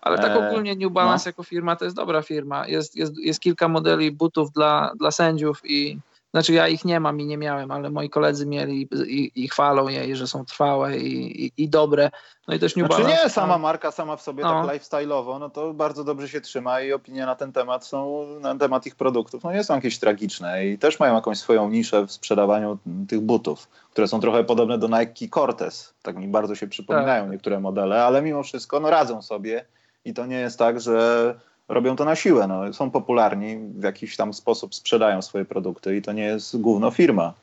[0.02, 1.30] Ale tak e, ogólnie New Balance no.
[1.30, 2.68] jako firma to jest dobra firma.
[2.68, 6.00] Jest, jest, jest kilka modeli butów dla, dla sędziów i
[6.38, 9.88] znaczy ja ich nie mam i nie miałem, ale moi koledzy mieli i, i chwalą
[9.88, 12.10] je, że są trwałe i, i, i, dobre.
[12.48, 13.24] No i też New znaczy Balance.
[13.24, 14.66] nie, sama marka sama w sobie no.
[14.66, 18.56] tak lifestyle'owo, no to bardzo dobrze się trzyma i opinie na ten temat są, na
[18.56, 22.12] temat ich produktów, no nie są jakieś tragiczne i też mają jakąś swoją niszę w
[22.12, 22.78] sprzedawaniu
[23.08, 25.94] tych butów, które są trochę podobne do Nike Cortez.
[26.02, 27.32] Tak mi bardzo się przypominają tak.
[27.32, 29.66] niektóre modele, ale mimo wszystko no radzą sobie
[30.06, 31.36] i to nie jest tak, że
[31.70, 32.48] robią to na siłę.
[32.48, 32.74] No.
[32.74, 37.34] Są popularni, w jakiś tam sposób sprzedają swoje produkty i to nie jest główno firma.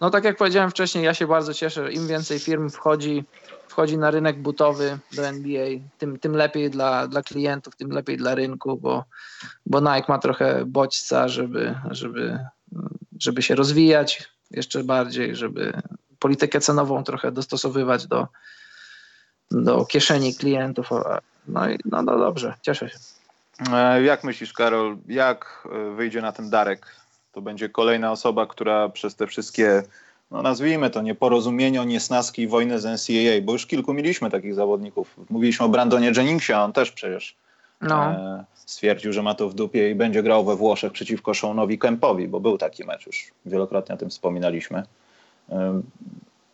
[0.00, 3.24] No tak jak powiedziałem wcześniej, ja się bardzo cieszę, im więcej firm wchodzi,
[3.68, 5.66] wchodzi na rynek butowy do NBA,
[5.98, 9.04] tym, tym lepiej dla, dla klientów, tym lepiej dla rynku, bo,
[9.66, 12.38] bo Nike ma trochę bodźca, żeby, żeby,
[13.18, 15.72] żeby się rozwijać jeszcze bardziej, żeby
[16.18, 18.28] politykę cenową trochę dostosowywać do,
[19.50, 20.90] do kieszeni klientów.
[21.52, 22.98] No i no, no dobrze, cieszę się.
[23.72, 26.86] E, jak myślisz, Karol, jak e, wyjdzie na ten Darek?
[27.32, 29.82] To będzie kolejna osoba, która przez te wszystkie,
[30.30, 35.16] no nazwijmy to, nieporozumienia, niesnaski wojny z NCAA, bo już kilku mieliśmy takich zawodników.
[35.30, 37.36] Mówiliśmy o Brandonie Jenningsie, a on też przecież
[37.80, 38.10] no.
[38.10, 42.28] e, stwierdził, że ma to w dupie i będzie grał we Włoszech przeciwko Seanowi Kempowi,
[42.28, 44.82] bo był taki mecz, już wielokrotnie o tym wspominaliśmy.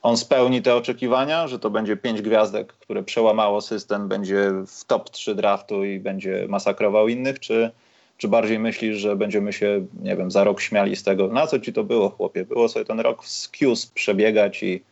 [0.03, 5.11] On spełni te oczekiwania, że to będzie pięć gwiazdek, które przełamało system, będzie w top
[5.11, 7.71] 3 draftu i będzie masakrował innych, czy,
[8.17, 11.59] czy bardziej myślisz, że będziemy się, nie wiem, za rok śmiali z tego, na co
[11.59, 12.45] ci to było, chłopie?
[12.45, 14.83] Było sobie ten rok z Qs przebiegać i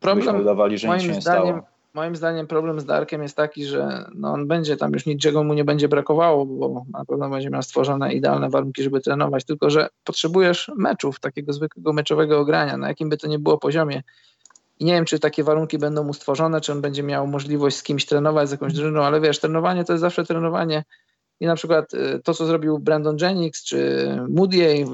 [0.00, 1.60] Problem, udawali, że nic się nie stało.
[1.96, 5.54] Moim zdaniem problem z Darkiem jest taki, że no on będzie tam już niczego mu
[5.54, 9.88] nie będzie brakowało, bo na pewno będzie miał stworzone idealne warunki, żeby trenować, tylko że
[10.04, 14.02] potrzebujesz meczów, takiego zwykłego meczowego ogrania, na jakim by to nie było poziomie.
[14.78, 17.82] I nie wiem, czy takie warunki będą mu stworzone, czy on będzie miał możliwość z
[17.82, 20.84] kimś trenować, z jakąś drużyną, ale wiesz, trenowanie to jest zawsze trenowanie.
[21.40, 24.84] I na przykład y, to, co zrobił Brandon Jennings czy Moody,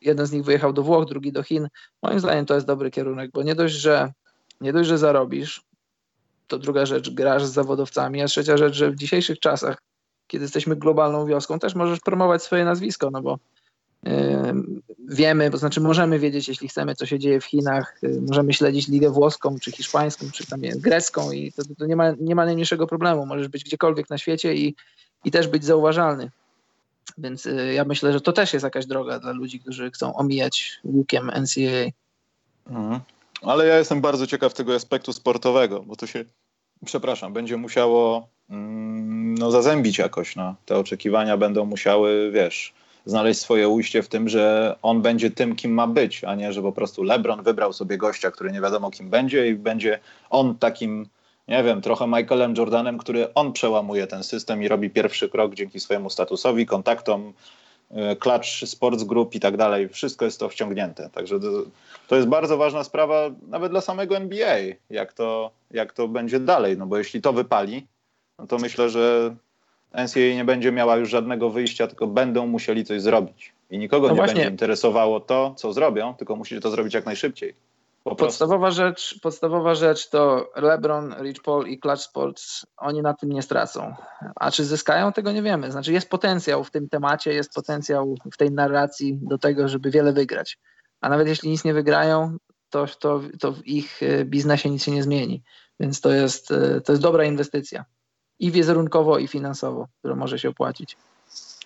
[0.00, 1.68] jeden z nich wyjechał do Włoch, drugi do Chin.
[2.02, 4.12] Moim zdaniem to jest dobry kierunek, bo nie dość, że
[4.60, 5.67] nie dość, że zarobisz,
[6.48, 9.82] to druga rzecz, grasz z zawodowcami, a trzecia rzecz, że w dzisiejszych czasach,
[10.26, 13.38] kiedy jesteśmy globalną wioską, też możesz promować swoje nazwisko, no bo
[14.02, 14.12] yy,
[15.08, 18.88] wiemy, to znaczy możemy wiedzieć, jeśli chcemy, co się dzieje w Chinach, yy, możemy śledzić
[18.88, 22.44] ligę włoską, czy hiszpańską, czy tam jest, grecką i to, to, nie, ma, nie ma
[22.44, 23.26] najmniejszego problemu.
[23.26, 24.74] Możesz być gdziekolwiek na świecie i,
[25.24, 26.30] i też być zauważalny.
[27.18, 30.80] Więc yy, ja myślę, że to też jest jakaś droga dla ludzi, którzy chcą omijać
[30.84, 31.90] łukiem NCAA.
[32.66, 33.00] Mhm.
[33.42, 36.24] Ale ja jestem bardzo ciekaw tego aspektu sportowego, bo to się,
[36.84, 40.36] przepraszam, będzie musiało mm, no, zazębić jakoś.
[40.36, 40.54] No.
[40.66, 42.72] Te oczekiwania będą musiały, wiesz,
[43.04, 46.62] znaleźć swoje ujście w tym, że on będzie tym, kim ma być, a nie, że
[46.62, 49.98] po prostu LeBron wybrał sobie gościa, który nie wiadomo kim będzie i będzie
[50.30, 51.08] on takim,
[51.48, 55.80] nie wiem, trochę Michaelem Jordanem, który on przełamuje ten system i robi pierwszy krok dzięki
[55.80, 57.32] swojemu statusowi, kontaktom,
[58.18, 59.88] Clutch Sports Group i tak dalej.
[59.88, 61.10] Wszystko jest to wciągnięte.
[61.12, 61.46] Także to,
[62.08, 64.58] to, jest bardzo ważna sprawa nawet dla samego NBA,
[64.90, 66.78] jak to, jak to będzie dalej.
[66.78, 67.86] No bo jeśli to wypali,
[68.38, 69.34] no to myślę, że
[69.92, 73.52] NCAA nie będzie miała już żadnego wyjścia, tylko będą musieli coś zrobić.
[73.70, 74.34] I nikogo no nie właśnie.
[74.34, 77.54] będzie interesowało to, co zrobią, tylko musicie to zrobić jak najszybciej.
[78.16, 83.42] Podstawowa rzecz, podstawowa rzecz to LeBron, Rich Paul i Clutch Sports, oni na tym nie
[83.42, 83.94] stracą.
[84.36, 85.72] A czy zyskają, tego nie wiemy.
[85.72, 90.12] Znaczy jest potencjał w tym temacie, jest potencjał w tej narracji do tego, żeby wiele
[90.12, 90.58] wygrać.
[91.00, 92.36] A nawet jeśli nic nie wygrają,
[92.70, 95.42] to, to, to w ich e, biznesie nic się nie zmieni.
[95.80, 97.84] Więc to jest, e, to jest dobra inwestycja.
[98.38, 100.96] I wizerunkowo, i finansowo, która może się opłacić.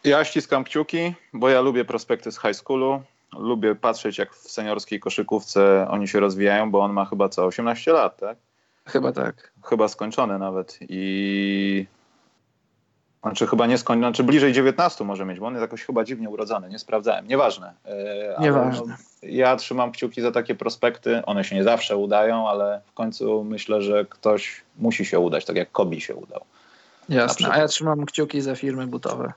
[0.05, 3.03] Ja ściskam kciuki, bo ja lubię prospekty z high schoolu
[3.39, 7.93] lubię patrzeć, jak w seniorskiej koszykówce oni się rozwijają, bo on ma chyba co 18
[7.93, 8.39] lat, tak?
[8.87, 9.53] Chyba tak.
[9.65, 10.79] Chyba skończony nawet.
[10.81, 11.87] I
[13.23, 16.31] znaczy chyba nie skończony, znaczy bliżej 19 może mieć, bo on jest jakoś chyba dziwnie
[16.31, 17.73] urodzony, nie sprawdzałem, nieważne.
[17.85, 18.87] E, nieważne.
[18.87, 23.45] No, ja trzymam kciuki za takie prospekty, one się nie zawsze udają, ale w końcu
[23.45, 26.41] myślę, że ktoś musi się udać, tak jak Kobi się udał.
[27.09, 29.33] Jasne, a ja trzymam kciuki za firmy butowe.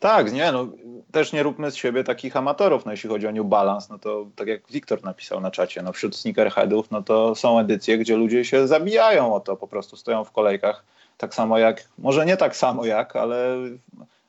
[0.00, 0.68] Tak, nie, no
[1.12, 4.26] też nie róbmy z siebie takich amatorów, no jeśli chodzi o New Balance, no to
[4.36, 8.44] tak jak Wiktor napisał na czacie, no wśród sneakerheadów, no to są edycje, gdzie ludzie
[8.44, 10.84] się zabijają o to, po prostu stoją w kolejkach,
[11.18, 13.56] tak samo jak, może nie tak samo jak, ale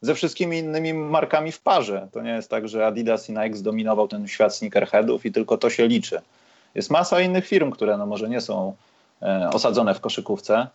[0.01, 2.07] ze wszystkimi innymi markami w parze.
[2.11, 5.69] To nie jest tak, że Adidas i Nike zdominował ten świat sneakerheadów i tylko to
[5.69, 6.21] się liczy.
[6.75, 8.75] Jest masa innych firm, które no może nie są
[9.21, 10.67] e, osadzone w koszykówce,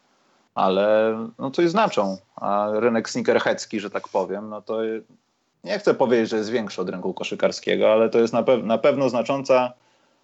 [0.55, 2.17] ale no coś znaczą.
[2.37, 4.79] A rynek sneakerheadzki, że tak powiem, no to
[5.65, 8.79] nie chcę powiedzieć, że jest większy od rynku koszykarskiego, ale to jest na, pe na
[8.79, 9.73] pewno znacząca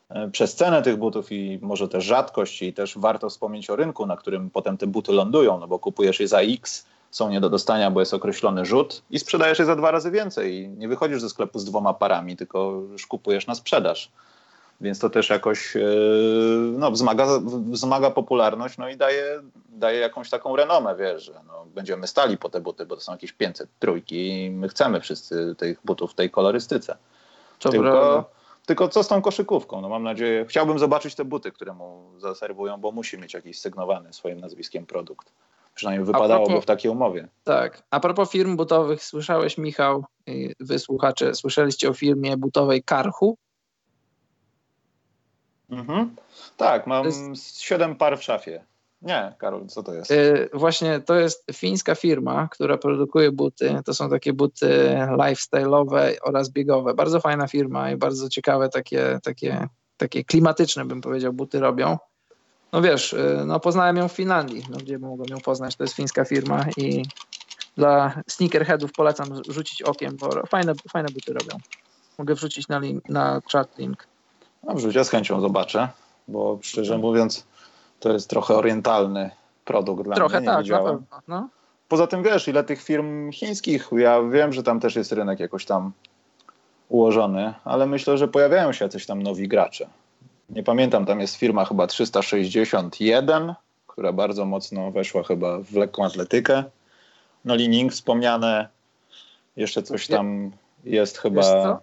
[0.09, 4.07] e, przez cenę tych butów i może też rzadkość i też warto wspomnieć o rynku,
[4.07, 7.51] na którym potem te buty lądują, no bo kupujesz je za X, są nie do
[7.51, 10.68] dostania, bo jest określony rzut i sprzedajesz je za dwa razy więcej.
[10.68, 14.11] Nie wychodzisz ze sklepu z dwoma parami, tylko już kupujesz na sprzedaż.
[14.81, 15.81] Więc to też jakoś e,
[16.72, 17.26] no, wzmaga,
[17.70, 22.49] wzmaga popularność no i daje, daje jakąś taką renomę, wiesz, że no, będziemy stali po
[22.49, 26.14] te buty, bo to są jakieś 500 trójki i my chcemy wszyscy tych butów w
[26.14, 26.97] tej kolorystyce.
[27.59, 28.31] To tylko,
[28.66, 29.81] tylko co z tą koszykówką?
[29.81, 34.12] No mam nadzieję, chciałbym zobaczyć te buty, które mu zaserwują, bo musi mieć jakiś sygnowany
[34.12, 35.33] swoim nazwiskiem produkt.
[35.74, 37.29] Przynajmniej wypadałoby propos, w takiej umowie.
[37.45, 37.83] Tak.
[37.91, 40.05] A propos firm butowych, słyszałeś, Michał,
[40.61, 43.37] wy słuchacze, słyszeliście o firmie butowej Karhu?
[45.70, 46.16] Mhm.
[46.56, 47.60] Tak, mam jest...
[47.60, 48.64] siedem par w szafie.
[49.02, 50.10] Nie, Karol, co to jest?
[50.10, 53.80] Yy, właśnie to jest fińska firma, która produkuje buty.
[53.84, 56.94] To są takie buty lifestyle'owe oraz biegowe.
[56.94, 61.98] Bardzo fajna firma i bardzo ciekawe takie, takie, takie klimatyczne, bym powiedział, buty robią.
[62.72, 65.76] No wiesz, yy, no poznałem ją w Finlandii, no gdzie mogłem ją poznać.
[65.76, 67.02] To jest fińska firma i
[67.76, 71.58] dla sneakerheadów polecam rzucić okiem, bo fajne, fajne buty robią.
[72.18, 74.06] Mogę wrzucić na, link, na chat link.
[74.62, 75.88] No wrzuć, ja z chęcią zobaczę,
[76.28, 77.46] bo szczerze mówiąc
[78.00, 79.30] to jest trochę orientalny
[79.64, 80.46] produkt dla trochę mnie.
[80.46, 81.20] Trochę tak, na pewno.
[81.28, 81.48] No.
[81.88, 85.64] Poza tym wiesz, ile tych firm chińskich, ja wiem, że tam też jest rynek jakoś
[85.64, 85.92] tam
[86.88, 89.88] ułożony, ale myślę, że pojawiają się jacyś tam nowi gracze.
[90.50, 93.54] Nie pamiętam, tam jest firma chyba 361,
[93.86, 96.64] która bardzo mocno weszła chyba w lekką atletykę.
[97.44, 98.68] No Lining wspomniane,
[99.56, 100.50] jeszcze coś tam
[100.84, 101.80] jest chyba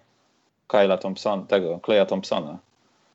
[0.67, 2.57] Kyla Thompson, tego, Kleja Thompsona.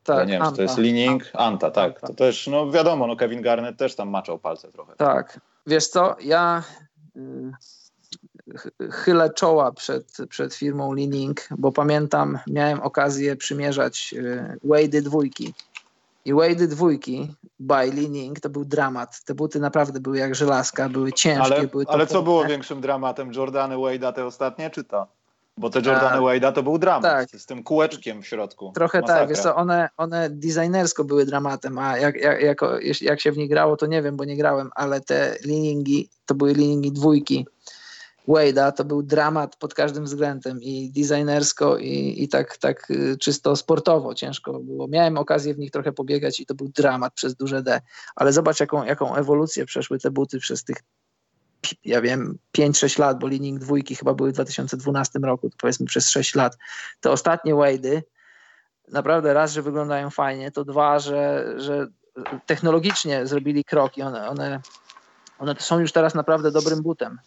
[0.03, 0.51] Tak, ja nie wiem, Anta.
[0.51, 1.23] czy to jest Lining.
[1.23, 1.95] Anta, Anta tak.
[1.95, 2.07] Anta.
[2.07, 4.95] To też, no wiadomo, no Kevin Garnett też tam maczał palce trochę.
[4.95, 5.39] Tak.
[5.67, 6.63] Wiesz co, ja
[7.17, 7.51] y,
[8.91, 15.53] chylę czoła przed, przed firmą Lining, bo pamiętam, miałem okazję przymierzać y, Wade dwójki.
[16.25, 19.23] I Wade dwójki by Lining to był dramat.
[19.23, 21.55] Te buty naprawdę były jak żelazka, były ciężkie.
[21.55, 23.33] Ale, były ale co było większym dramatem?
[23.33, 25.07] Jordany Wade'a te ostatnie, czy to?
[25.57, 27.41] Bo te Jordany A, Wade'a to był dramat tak.
[27.41, 28.71] z tym kółeczkiem w środku.
[28.75, 29.21] Trochę Masakra.
[29.21, 33.37] tak, wiesz co, one, one designersko były dramatem, a jak, jak, jako, jak się w
[33.37, 37.45] nie grało, to nie wiem, bo nie grałem, ale te liningi, to były liningi dwójki
[38.27, 43.55] Wade'a, to był dramat pod każdym względem i designersko i, i tak, tak y, czysto
[43.55, 44.87] sportowo ciężko było.
[44.87, 47.81] Miałem okazję w nich trochę pobiegać i to był dramat przez duże D,
[48.15, 50.77] ale zobacz jaką, jaką ewolucję przeszły te buty przez tych
[51.85, 56.09] ja wiem, 5-6 lat, bo Leaning dwójki chyba były w 2012 roku, to powiedzmy przez
[56.09, 56.57] 6 lat.
[57.01, 58.01] Te ostatnie Wade'y
[58.91, 61.87] naprawdę raz, że wyglądają fajnie, to dwa, że, że
[62.45, 64.01] technologicznie zrobili kroki.
[64.01, 64.59] One, one,
[65.39, 67.19] one są już teraz naprawdę dobrym butem.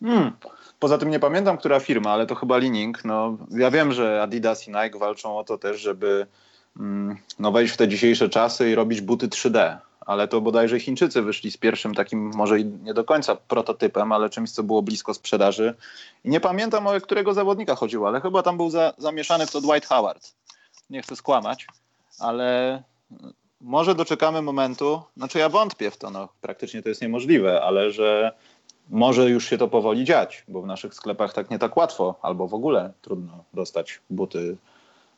[0.00, 0.32] Hmm.
[0.78, 3.04] Poza tym nie pamiętam, która firma, ale to chyba Leaning.
[3.04, 6.26] No, ja wiem, że Adidas i Nike walczą o to też, żeby
[6.80, 11.22] mm, no, wejść w te dzisiejsze czasy i robić buty 3D ale to bodajże Chińczycy
[11.22, 15.74] wyszli z pierwszym takim, może nie do końca prototypem, ale czymś, co było blisko sprzedaży.
[16.24, 19.60] I nie pamiętam, o którego zawodnika chodziło, ale chyba tam był za, zamieszany w to
[19.60, 20.34] Dwight Howard.
[20.90, 21.66] Nie chcę skłamać,
[22.18, 22.82] ale
[23.60, 28.32] może doczekamy momentu, znaczy ja wątpię w to, no, praktycznie to jest niemożliwe, ale że
[28.90, 32.48] może już się to powoli dziać, bo w naszych sklepach tak nie tak łatwo, albo
[32.48, 34.56] w ogóle trudno dostać buty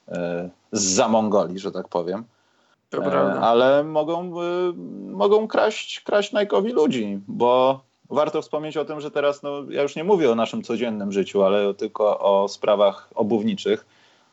[0.09, 2.25] e, z Mongolii, że tak powiem.
[2.95, 3.41] E.
[3.41, 4.73] Ale mogą, y,
[5.11, 7.81] mogą kraść, kraść Nike'owi ludzi, bo
[8.11, 11.43] warto wspomnieć o tym, że teraz, no, ja już nie mówię o naszym codziennym życiu,
[11.43, 13.87] ale tylko o sprawach obuwniczych.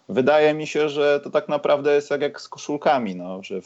[0.09, 3.59] Wydaje mi się, że to tak naprawdę jest jak, jak z koszulkami, no, że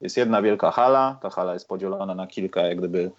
[0.00, 3.10] jest jedna wielka hala, ta hala jest podzielona na kilka jak gdyby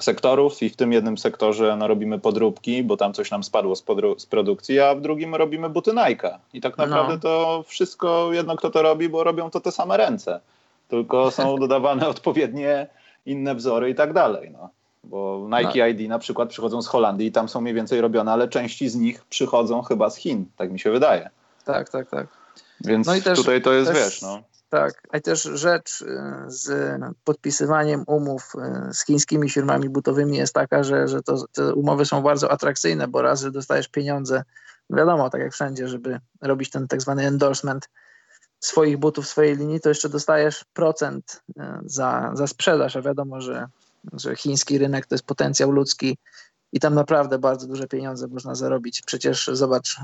[0.00, 3.84] sektorów i w tym jednym sektorze no, robimy podróbki, bo tam coś nam spadło z,
[4.18, 6.38] z produkcji, a w drugim robimy buty Nike.
[6.52, 7.20] I tak naprawdę no.
[7.20, 10.40] to wszystko jedno kto to robi, bo robią to te same ręce.
[10.88, 12.86] Tylko są dodawane odpowiednie
[13.26, 14.50] inne wzory i tak dalej.
[14.50, 14.70] No.
[15.04, 15.86] Bo Nike no.
[15.86, 18.96] ID na przykład przychodzą z Holandii i tam są mniej więcej robione, ale części z
[18.96, 21.30] nich przychodzą chyba z Chin, tak mi się wydaje.
[21.64, 22.26] Tak, tak, tak.
[22.80, 24.42] Więc no też, tutaj to jest, też, wiesz, no.
[24.68, 26.06] Tak, a też rzecz y,
[26.46, 28.52] z podpisywaniem umów
[28.90, 33.08] y, z chińskimi firmami butowymi jest taka, że, że to, te umowy są bardzo atrakcyjne,
[33.08, 34.42] bo raz, że dostajesz pieniądze,
[34.90, 37.88] wiadomo, tak jak wszędzie, żeby robić ten tak zwany endorsement
[38.60, 43.66] swoich butów, swojej linii, to jeszcze dostajesz procent y, za, za sprzedaż, a wiadomo, że,
[44.12, 46.18] że chiński rynek to jest potencjał ludzki
[46.72, 49.02] i tam naprawdę bardzo duże pieniądze można zarobić.
[49.06, 49.96] Przecież zobacz,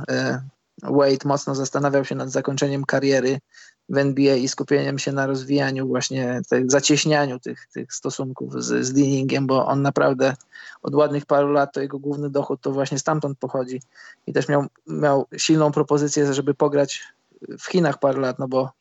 [0.82, 3.38] Wade mocno zastanawiał się nad zakończeniem kariery
[3.88, 8.94] w NBA i skupieniem się na rozwijaniu właśnie, te, zacieśnianiu tych, tych stosunków z, z
[8.94, 10.36] Leaningiem, bo on naprawdę
[10.82, 13.82] od ładnych paru lat to jego główny dochód to właśnie stamtąd pochodzi
[14.26, 17.02] i też miał, miał silną propozycję, żeby pograć
[17.58, 18.72] w Chinach parę lat, no bo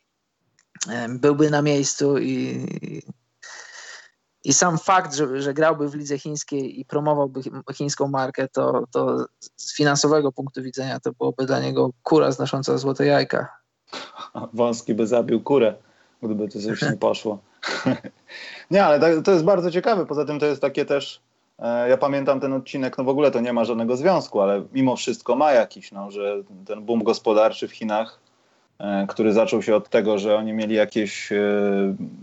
[1.09, 2.67] byłby na miejscu i,
[4.43, 7.41] i sam fakt, że, że grałby w lidze chińskiej i promowałby
[7.73, 9.25] chińską markę, to, to
[9.55, 13.62] z finansowego punktu widzenia to byłoby dla niego kura znosząca złote jajka.
[14.53, 15.73] Wąski by zabił kurę,
[16.23, 17.39] gdyby to coś nie poszło.
[18.71, 20.05] nie, ale to jest bardzo ciekawe.
[20.05, 21.21] Poza tym to jest takie też.
[21.59, 24.95] E, ja pamiętam ten odcinek, no w ogóle to nie ma żadnego związku, ale mimo
[24.95, 28.19] wszystko ma jakiś, no, że ten boom gospodarczy w Chinach
[28.79, 31.37] E, który zaczął się od tego, że oni mieli jakieś e,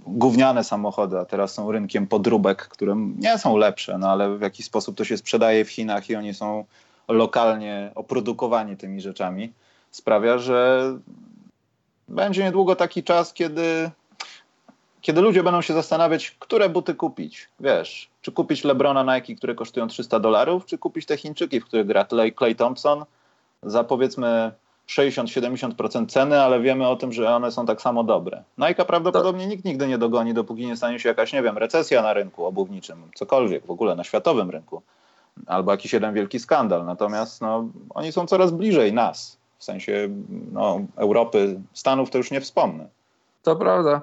[0.06, 4.66] gówniane samochody, a teraz są rynkiem podróbek, które nie są lepsze, no ale w jakiś
[4.66, 6.64] sposób to się sprzedaje w Chinach i oni są
[7.08, 9.52] lokalnie oprodukowani tymi rzeczami,
[9.90, 10.82] sprawia, że
[12.10, 13.90] będzie niedługo taki czas, kiedy,
[15.00, 17.48] kiedy ludzie będą się zastanawiać, które buty kupić.
[17.60, 21.86] Wiesz, czy kupić Lebrona Nike, które kosztują 300 dolarów, czy kupić te Chińczyki, w których
[21.86, 22.06] gra
[22.38, 23.04] Clay Thompson
[23.62, 24.52] za powiedzmy
[24.88, 28.42] 60-70% ceny, ale wiemy o tym, że one są tak samo dobre.
[28.58, 32.12] Nike prawdopodobnie nikt nigdy nie dogoni, dopóki nie stanie się jakaś, nie wiem, recesja na
[32.12, 34.82] rynku obuwniczym, cokolwiek w ogóle na światowym rynku,
[35.46, 36.86] albo jakiś jeden wielki skandal.
[36.86, 40.08] Natomiast no, oni są coraz bliżej nas, w sensie
[40.52, 42.88] no, Europy, Stanów to już nie wspomnę.
[43.42, 44.02] To prawda.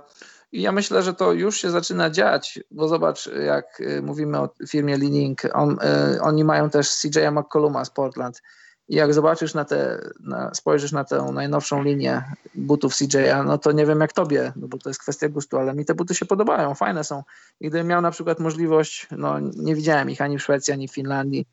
[0.52, 4.50] I ja myślę, że to już się zaczyna dziać, bo zobacz, jak y, mówimy o
[4.70, 5.78] firmie Leaning, on,
[6.16, 8.42] y, oni mają też CJ McColluma z Portland
[8.90, 12.24] i jak zobaczysz na te, na, spojrzysz na tę najnowszą linię
[12.56, 15.74] butów CJ'a, no to nie wiem jak tobie, no bo to jest kwestia gustu, ale
[15.74, 17.24] mi te buty się podobają, fajne są.
[17.60, 20.94] I gdybym miał na przykład możliwość, no nie widziałem ich ani w Szwecji, ani w
[20.94, 21.48] Finlandii,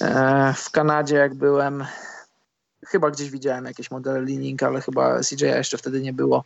[0.00, 1.84] e, w Kanadzie jak byłem,
[2.86, 6.44] chyba gdzieś widziałem jakieś modele Lining, ale chyba CJ'a jeszcze wtedy nie było.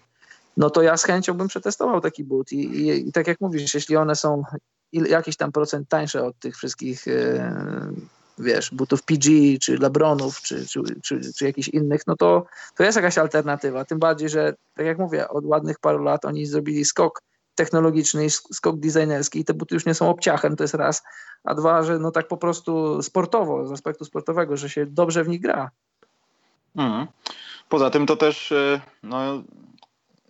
[0.56, 3.74] No to ja z chęcią bym przetestował taki but I, i, i tak jak mówisz,
[3.74, 4.42] jeśli one są
[4.92, 7.92] jakiś tam procent tańsze od tych wszystkich e,
[8.38, 9.30] wiesz, butów PG,
[9.60, 13.84] czy Lebronów, czy, czy, czy, czy jakichś innych, no to, to jest jakaś alternatywa.
[13.84, 17.22] Tym bardziej, że tak jak mówię, od ładnych paru lat oni zrobili skok
[17.54, 21.02] technologiczny, skok designerski i te buty już nie są obciachem, to jest raz,
[21.44, 25.28] a dwa, że no tak po prostu sportowo, z aspektu sportowego, że się dobrze w
[25.28, 25.70] nich gra.
[26.78, 27.06] Mhm.
[27.68, 29.18] Poza tym to też e, no,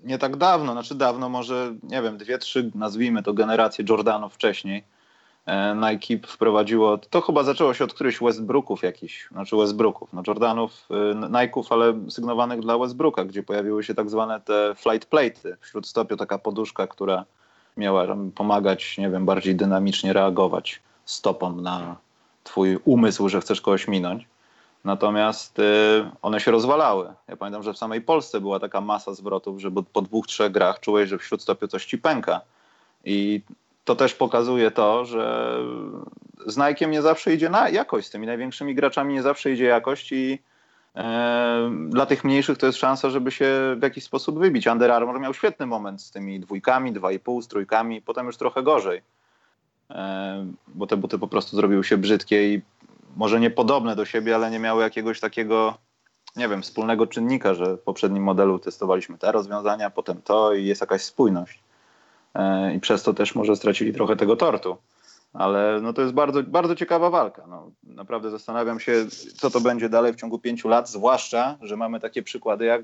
[0.04, 4.84] nie tak dawno, znaczy dawno, może nie wiem, dwie, trzy, nazwijmy to generacje Jordanów wcześniej,
[5.48, 10.88] E, Nike wprowadziło, to chyba zaczęło się od którychś Westbrooków jakichś, znaczy Westbrooków, no Jordanów,
[10.90, 15.88] e, Nike'ów, ale sygnowanych dla Westbrooka, gdzie pojawiły się tak zwane te flight plate, wśród
[15.88, 17.24] stopio taka poduszka, która
[17.76, 21.96] miała pomagać, nie wiem, bardziej dynamicznie reagować stopą na
[22.44, 24.26] twój umysł, że chcesz kogoś minąć.
[24.84, 25.62] Natomiast y,
[26.22, 27.14] one się rozwalały.
[27.28, 30.80] Ja pamiętam, że w samej Polsce była taka masa zwrotów, że po dwóch, trzech grach
[30.80, 32.40] czułeś, że wśród stopio coś ci pęka.
[33.04, 33.40] I
[33.84, 35.54] to też pokazuje to, że
[36.46, 40.12] z Nike'iem nie zawsze idzie na jakość, z tymi największymi graczami nie zawsze idzie jakość
[40.12, 40.38] i
[40.96, 44.66] e, dla tych mniejszych to jest szansa, żeby się w jakiś sposób wybić.
[44.66, 48.36] Under Armour miał świetny moment z tymi dwójkami, dwa i pół, z trójkami, potem już
[48.36, 49.02] trochę gorzej,
[49.90, 52.62] e, bo te buty po prostu zrobiły się brzydkie i
[53.18, 55.74] może niepodobne do siebie, ale nie miały jakiegoś takiego,
[56.36, 60.80] nie wiem, wspólnego czynnika, że w poprzednim modelu testowaliśmy te rozwiązania, potem to i jest
[60.80, 61.62] jakaś spójność.
[62.34, 64.76] E, i przez to też może stracili trochę tego tortu.
[65.32, 67.46] Ale no to jest bardzo, bardzo ciekawa walka.
[67.48, 69.06] No, naprawdę zastanawiam się,
[69.36, 72.82] co to będzie dalej w ciągu pięciu lat, zwłaszcza, że mamy takie przykłady jak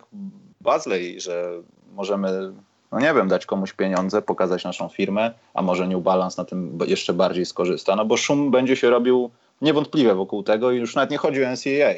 [0.60, 1.50] Bazley, że
[1.92, 2.52] możemy,
[2.92, 6.78] no nie wiem, dać komuś pieniądze, pokazać naszą firmę, a może New Balance na tym
[6.86, 9.30] jeszcze bardziej skorzysta, no bo szum będzie się robił
[9.60, 11.94] niewątpliwie wokół tego i już nawet nie chodzi o NCAA.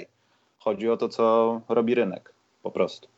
[0.58, 3.08] Chodzi o to, co robi rynek, po prostu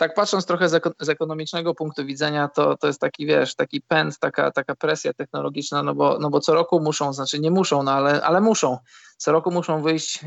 [0.00, 4.18] tak patrząc trochę z, z, ekonomicznego punktu widzenia, to, to jest taki, wiesz, taki pęd,
[4.18, 7.92] taka, taka presja technologiczna, no bo, no bo co roku muszą, znaczy nie muszą, no
[7.92, 8.78] ale, ale muszą.
[9.16, 10.20] Co roku muszą wyjść,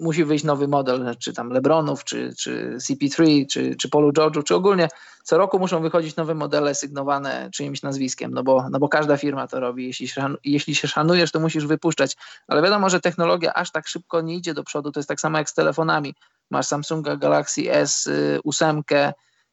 [0.00, 4.54] musi wyjść nowy model, czy tam Lebronów, czy, czy CP3, czy, czy Polu George'u, czy
[4.54, 4.88] ogólnie
[5.28, 9.46] co roku muszą wychodzić nowe modele sygnowane czyimś nazwiskiem, no bo, no bo każda firma
[9.46, 9.86] to robi.
[9.86, 10.08] Jeśli,
[10.44, 12.16] jeśli się szanujesz, to musisz wypuszczać.
[12.46, 14.92] Ale wiadomo, że technologia aż tak szybko nie idzie do przodu.
[14.92, 16.14] To jest tak samo jak z telefonami
[16.50, 18.82] masz Samsunga Galaxy S8,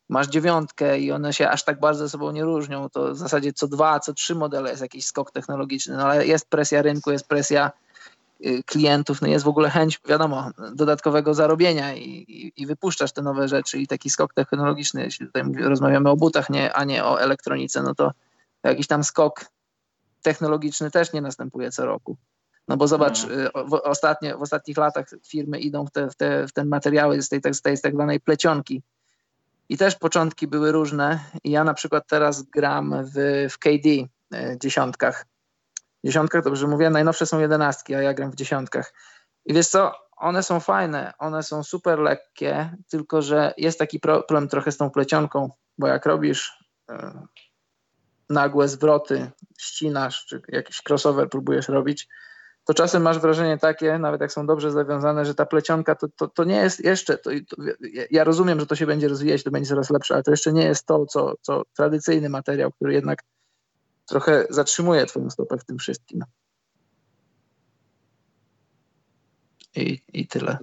[0.09, 2.89] masz dziewiątkę i one się aż tak bardzo ze sobą nie różnią.
[2.89, 6.49] To w zasadzie co dwa, co trzy modele jest jakiś skok technologiczny, no ale jest
[6.49, 8.14] presja rynku, jest presja y,
[8.65, 13.47] klientów, no jest w ogóle chęć, wiadomo, dodatkowego zarobienia i, i, i, wypuszczasz te nowe
[13.47, 17.83] rzeczy i taki skok technologiczny, jeśli tutaj rozmawiamy o butach, nie, a nie o elektronice,
[17.83, 18.11] no to
[18.63, 19.45] jakiś tam skok
[20.21, 22.17] technologiczny też nie następuje co roku.
[22.67, 23.39] No bo zobacz, mhm.
[23.41, 27.21] y, w, ostatnie, w ostatnich latach firmy idą w te, w te, w te materiały
[27.21, 28.81] z tej, z tej, z tak zwanej plecionki.
[29.69, 31.19] I też początki były różne.
[31.43, 34.07] I ja na przykład teraz gram w, w KD y,
[34.61, 35.25] dziesiątkach.
[36.05, 38.93] Dziesiątkach, dobrze mówię, najnowsze są jedenastki, a ja gram w dziesiątkach.
[39.45, 44.47] I wiesz co, one są fajne, one są super lekkie, tylko że jest taki problem
[44.47, 46.95] trochę z tą plecionką, bo jak robisz y,
[48.29, 52.07] nagłe zwroty ścinasz, czy jakiś crossover próbujesz robić,
[52.65, 56.27] to czasem masz wrażenie takie, nawet jak są dobrze zawiązane, że ta plecionka to, to,
[56.27, 57.57] to nie jest jeszcze, to, to,
[58.11, 60.65] ja rozumiem, że to się będzie rozwijać, to będzie coraz lepsze, ale to jeszcze nie
[60.65, 63.19] jest to, co, co tradycyjny materiał, który jednak
[64.05, 66.23] trochę zatrzymuje twoją stopę w tym wszystkim.
[69.75, 70.57] I, I tyle.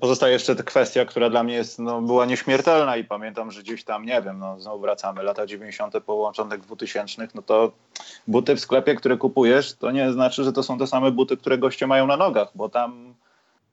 [0.00, 3.84] Pozostaje jeszcze ta kwestia, która dla mnie jest, no, była nieśmiertelna i pamiętam, że gdzieś
[3.84, 7.72] tam, nie wiem, no, znowu wracamy, lata 90., połączonych 2000, no to
[8.28, 11.58] buty w sklepie, które kupujesz, to nie znaczy, że to są te same buty, które
[11.58, 13.14] goście mają na nogach, bo tam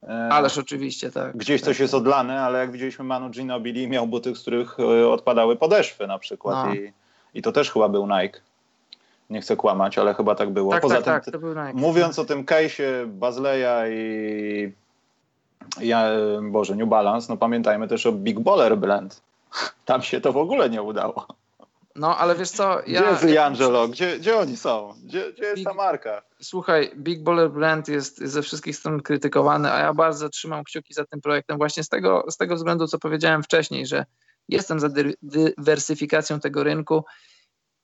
[0.03, 1.37] e, Ależ oczywiście, tak.
[1.37, 5.55] Gdzieś coś jest odlane, ale jak widzieliśmy Manu Ginobili, miał buty, z których e, odpadały
[5.55, 6.75] podeszwy na przykład no.
[6.75, 6.93] i,
[7.33, 8.39] i to też chyba był Nike.
[9.29, 10.71] Nie chcę kłamać, ale chyba tak było.
[10.71, 11.73] Tak, Poza tak, tym, tak, to był Nike.
[11.73, 14.71] mówiąc o tym case'ie Bazleya i
[15.81, 16.09] ja,
[16.41, 19.21] Boże, New Balance, no pamiętajmy też o Big Baller Blend.
[19.85, 21.27] Tam się to w ogóle nie udało.
[21.97, 23.01] No, ale wiesz co, ja...
[23.15, 23.87] Gdzie jest Angelo?
[23.87, 24.93] Gdzie, gdzie oni są?
[25.03, 26.21] Gdzie, gdzie jest Big, ta marka?
[26.41, 31.05] Słuchaj, Big Baller Blend jest ze wszystkich stron krytykowany, a ja bardzo trzymam kciuki za
[31.05, 34.05] tym projektem właśnie z tego, z tego względu, co powiedziałem wcześniej, że
[34.49, 34.89] jestem za
[35.21, 37.03] dywersyfikacją tego rynku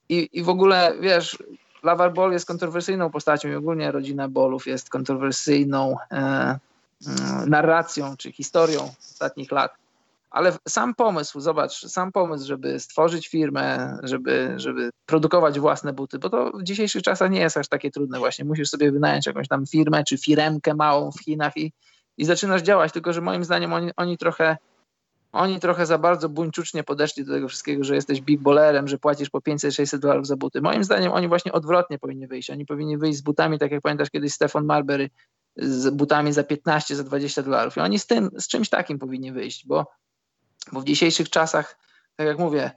[0.09, 1.37] i, i w ogóle, wiesz,
[1.83, 6.59] Lavar Ball jest kontrowersyjną postacią i ogólnie rodzina Bolów jest kontrowersyjną e,
[7.07, 9.73] Mm, narracją czy historią ostatnich lat.
[10.31, 16.29] Ale sam pomysł, zobacz, sam pomysł, żeby stworzyć firmę, żeby, żeby produkować własne buty, bo
[16.29, 18.45] to w dzisiejszych czasach nie jest aż takie trudne właśnie.
[18.45, 21.71] Musisz sobie wynająć jakąś tam firmę czy firemkę małą w Chinach i,
[22.17, 24.57] i zaczynasz działać, tylko że moim zdaniem oni, oni trochę
[25.33, 28.41] oni trochę za bardzo buńczucznie podeszli do tego wszystkiego, że jesteś big
[28.85, 30.61] że płacisz po 500-600 dolarów za buty.
[30.61, 32.49] Moim zdaniem oni właśnie odwrotnie powinni wyjść.
[32.49, 35.09] Oni powinni wyjść z butami, tak jak pamiętasz kiedyś Stefan Marbury
[35.55, 37.77] z butami za 15, za 20 dolarów.
[37.77, 39.91] I oni z tym, z czymś takim powinni wyjść, bo,
[40.71, 41.79] bo w dzisiejszych czasach,
[42.15, 42.71] tak jak mówię,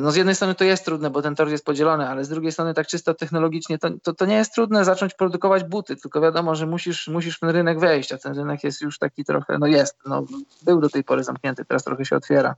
[0.00, 2.52] no z jednej strony to jest trudne, bo ten tor jest podzielony, ale z drugiej
[2.52, 6.54] strony tak czysto technologicznie to, to, to, nie jest trudne zacząć produkować buty, tylko wiadomo,
[6.54, 9.66] że musisz, musisz w ten rynek wejść, a ten rynek jest już taki trochę, no
[9.66, 10.24] jest, no
[10.62, 12.54] był do tej pory zamknięty, teraz trochę się otwiera.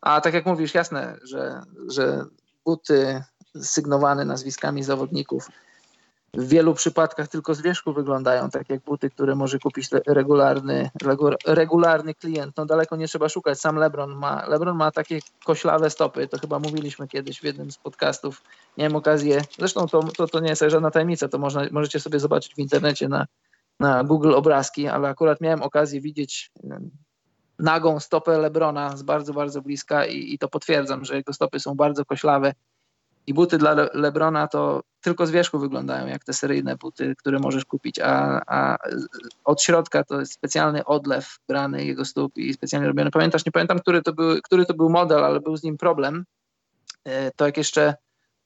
[0.00, 2.24] A tak jak mówisz, jasne, że, że
[2.64, 3.22] buty
[3.60, 5.48] sygnowane nazwiskami zawodników
[6.34, 10.90] w wielu przypadkach tylko z wierzchu wyglądają tak jak buty, które może kupić regularny,
[11.46, 12.56] regularny klient.
[12.56, 13.60] No daleko nie trzeba szukać.
[13.60, 17.78] Sam LeBron ma, LeBron ma takie koślawe stopy, to chyba mówiliśmy kiedyś w jednym z
[17.78, 18.42] podcastów.
[18.78, 22.54] Miałem okazję, zresztą to, to, to nie jest żadna tajemnica, to można, możecie sobie zobaczyć
[22.54, 23.26] w internecie na,
[23.80, 26.50] na Google obrazki, ale akurat miałem okazję widzieć
[27.58, 31.74] nagą stopę Lebrona z bardzo, bardzo bliska i, i to potwierdzam, że jego stopy są
[31.74, 32.54] bardzo koślawe
[33.26, 37.38] i buty dla Le Lebrona to tylko z wierzchu wyglądają jak te seryjne buty, które
[37.38, 38.76] możesz kupić, a, a
[39.44, 43.10] od środka to jest specjalny odlew brany jego stóp i specjalnie robiony.
[43.10, 46.24] Pamiętasz, nie pamiętam, który to był, który to był model, ale był z nim problem.
[47.04, 47.94] E, to jak jeszcze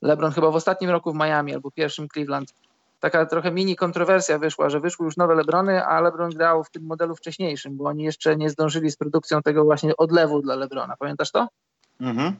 [0.02, 2.54] LeBron chyba w ostatnim roku w Miami albo pierwszym Cleveland
[3.00, 6.82] taka trochę mini kontrowersja wyszła, że wyszły już nowe Lebrony, a Lebron grał w tym
[6.82, 10.96] modelu wcześniejszym, bo oni jeszcze nie zdążyli z produkcją tego właśnie odlewu dla Lebrona.
[10.96, 11.48] Pamiętasz to?
[12.00, 12.36] Mhm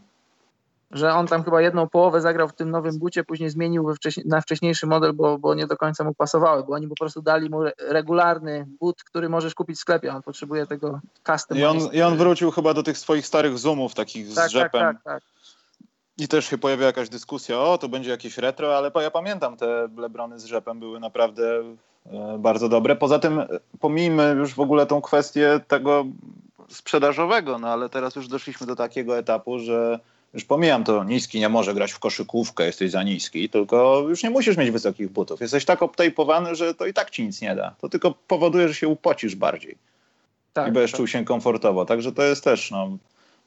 [0.94, 4.86] że on tam chyba jedną połowę zagrał w tym nowym bucie, później zmienił na wcześniejszy
[4.86, 8.66] model, bo, bo nie do końca mu pasowały, bo oni po prostu dali mu regularny
[8.80, 11.58] but, który możesz kupić w sklepie, on potrzebuje tego custom.
[11.58, 14.50] I on, I on wrócił chyba do tych swoich starych zoomów takich tak, z tak,
[14.50, 14.80] rzepem.
[14.80, 15.22] Tak, tak, tak.
[16.18, 19.88] I też się pojawia jakaś dyskusja, o to będzie jakieś retro, ale ja pamiętam te
[19.96, 21.62] Lebrony z rzepem były naprawdę
[22.06, 22.96] e, bardzo dobre.
[22.96, 23.48] Poza tym e,
[23.80, 26.04] pomijmy już w ogóle tą kwestię tego
[26.68, 30.00] sprzedażowego, no ale teraz już doszliśmy do takiego etapu, że
[30.34, 34.30] już pomijam to, niski nie może grać w koszykówkę, jesteś za niski, tylko już nie
[34.30, 35.40] musisz mieć wysokich butów.
[35.40, 37.74] Jesteś tak obtejpowany, że to i tak ci nic nie da.
[37.80, 39.78] To tylko powoduje, że się upocisz bardziej.
[40.52, 40.98] Tak, I będziesz tak.
[40.98, 41.84] czuł się komfortowo.
[41.84, 42.98] Także to jest też no,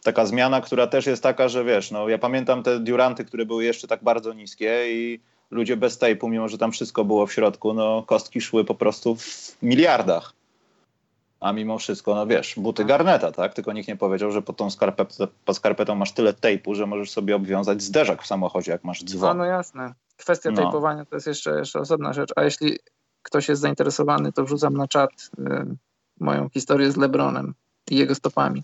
[0.04, 3.64] taka zmiana, która też jest taka, że wiesz, no, ja pamiętam te Duranty, które były
[3.66, 5.20] jeszcze tak bardzo niskie i
[5.52, 9.16] ludzie bez tejpu, mimo że tam wszystko było w środku, no kostki szły po prostu
[9.16, 10.34] w miliardach.
[11.40, 13.54] A mimo wszystko, no wiesz, buty garneta, tak?
[13.54, 17.12] Tylko nikt nie powiedział, że pod tą skarpetą, pod skarpetą masz tyle tejpu, że możesz
[17.12, 19.38] sobie obwiązać zderzak w samochodzie, jak masz dzwon.
[19.38, 19.94] No, no jasne.
[20.18, 20.56] Kwestia no.
[20.56, 22.34] tejpowania to jest jeszcze, jeszcze osobna rzecz.
[22.36, 22.80] A jeśli
[23.24, 25.76] ktoś jest zainteresowany, to wrzucam na czat y,
[26.20, 27.54] moją historię z Lebronem
[27.92, 28.64] i jego stopami.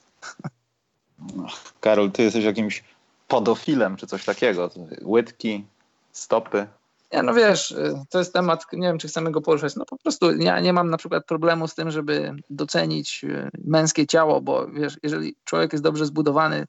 [1.80, 2.84] Karol, ty jesteś jakimś
[3.28, 4.70] podofilem czy coś takiego.
[5.04, 5.66] Łydki,
[6.12, 6.68] stopy.
[7.14, 9.76] Nie, no wiesz, y, to jest temat, nie wiem, czy chcemy go poruszać.
[9.76, 14.08] No po prostu ja nie mam na przykład problemu z tym, żeby docenić y, męskie
[14.08, 16.66] ciało, bo wiesz, jeżeli człowiek jest dobrze zbudowany,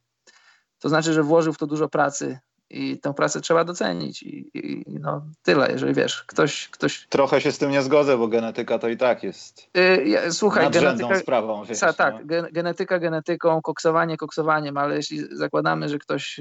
[0.78, 2.38] to znaczy, że włożył w to dużo pracy.
[2.70, 7.06] i tę pracę trzeba docenić i, i, no tyle, jeżeli wiesz, ktoś, ktoś...
[7.08, 11.18] Trochę się z tym nie zgodzę, bo genetyka to i tak jest yy, słuchaj, genetyka,
[11.18, 11.64] sprawą.
[11.64, 12.48] Wiesz, tak, no.
[12.52, 16.40] genetyka genetyką, koksowanie koksowaniem, ale jeśli zakładamy, że ktoś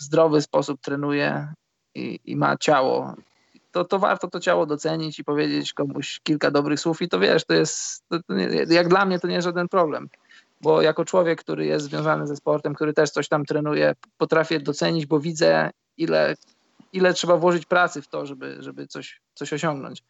[0.00, 1.54] w zdrowy sposób trenuje
[1.94, 3.14] i, i ma ciało,
[3.72, 7.44] to, to warto to ciało docenić i powiedzieć komuś kilka dobrych słów i to wiesz,
[7.44, 10.08] to jest, to, to nie, jak dla mnie to nie jest żaden problem
[10.60, 15.06] bo jako człowiek, który jest związany ze sportem, który też coś tam trenuje, potrafię docenić,
[15.06, 16.36] bo widzę, ile,
[16.92, 20.02] ile trzeba włożyć pracy w to, żeby, żeby coś, coś osiągnąć.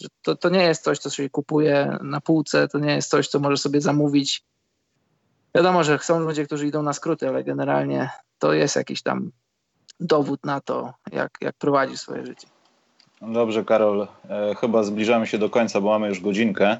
[0.00, 3.28] Że to, to nie jest coś, co się kupuje na półce, to nie jest coś,
[3.28, 4.44] co możesz sobie zamówić.
[5.54, 9.30] Wiadomo, że są ludzie, którzy idą na skróty, ale generalnie to jest jakiś tam
[10.00, 12.46] dowód na to, jak, jak prowadzić swoje życie.
[13.22, 14.08] Dobrze, Karol.
[14.30, 16.78] E, chyba zbliżamy się do końca, bo mamy już godzinkę.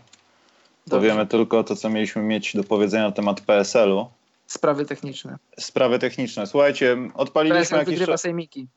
[0.91, 4.09] Powiemy tylko to, co mieliśmy mieć do powiedzenia na temat PSL-u.
[4.47, 5.37] Sprawy techniczne.
[5.59, 6.47] Sprawy techniczne.
[6.47, 7.95] Słuchajcie, odpaliliśmy PSL jakieś...
[7.95, 8.69] wygrywa sejmiki.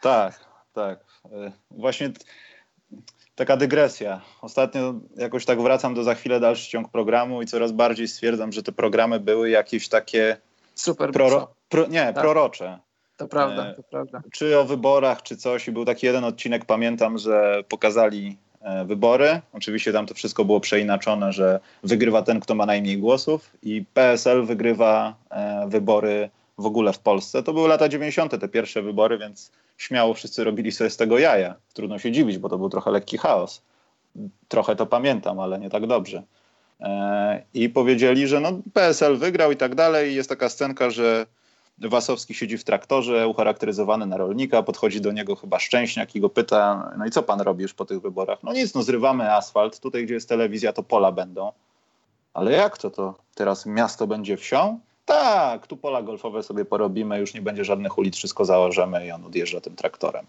[0.00, 0.40] Tak,
[0.72, 1.04] tak.
[1.32, 2.12] E, właśnie
[3.34, 4.20] taka dygresja.
[4.42, 8.62] Ostatnio jakoś tak wracam do za chwilę dalszy ciąg programu i coraz bardziej stwierdzam, że
[8.62, 10.36] te programy były jakieś takie...
[10.74, 11.12] Super.
[11.12, 11.54] Proro...
[11.68, 11.86] Pro...
[11.86, 12.14] Nie, tak.
[12.14, 12.78] prorocze.
[13.16, 14.22] To prawda, e, to prawda.
[14.32, 15.68] Czy o wyborach, czy coś.
[15.68, 18.36] I był taki jeden odcinek, pamiętam, że pokazali
[18.66, 19.40] E, wybory.
[19.52, 24.44] Oczywiście tam to wszystko było przeinaczone, że wygrywa ten, kto ma najmniej głosów i PSL
[24.44, 27.42] wygrywa e, wybory w ogóle w Polsce.
[27.42, 28.40] To były lata 90.
[28.40, 31.54] te pierwsze wybory, więc śmiało wszyscy robili sobie z tego jaja.
[31.74, 33.62] Trudno się dziwić, bo to był trochę lekki chaos.
[34.48, 36.22] Trochę to pamiętam, ale nie tak dobrze.
[37.54, 40.14] I powiedzieli, że no PSL wygrał i tak dalej.
[40.14, 41.26] Jest taka scenka, że
[41.78, 46.92] Wasowski siedzi w traktorze, ucharakteryzowany na rolnika, podchodzi do niego chyba Szczęśniak i go pyta,
[46.98, 48.42] no i co pan robi już po tych wyborach?
[48.42, 51.52] No nic, no zrywamy asfalt, tutaj gdzie jest telewizja to pola będą.
[52.34, 54.80] Ale jak to, to teraz miasto będzie wsią?
[55.04, 59.24] Tak, tu pola golfowe sobie porobimy, już nie będzie żadnych ulic, wszystko założymy i on
[59.24, 60.26] odjeżdża tym traktorem.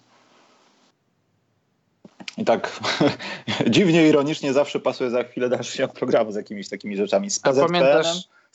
[2.37, 2.79] I tak
[3.69, 7.29] dziwnie, ironicznie zawsze pasuje za chwilę dalszy programu z jakimiś takimi rzeczami.
[7.29, 8.05] Z PZPN-em,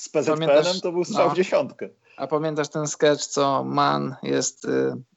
[0.03, 1.35] z PZPN-em to był strzał no.
[1.35, 1.89] w dziesiątkę.
[2.17, 4.69] A pamiętasz ten sketch, co Man jest y,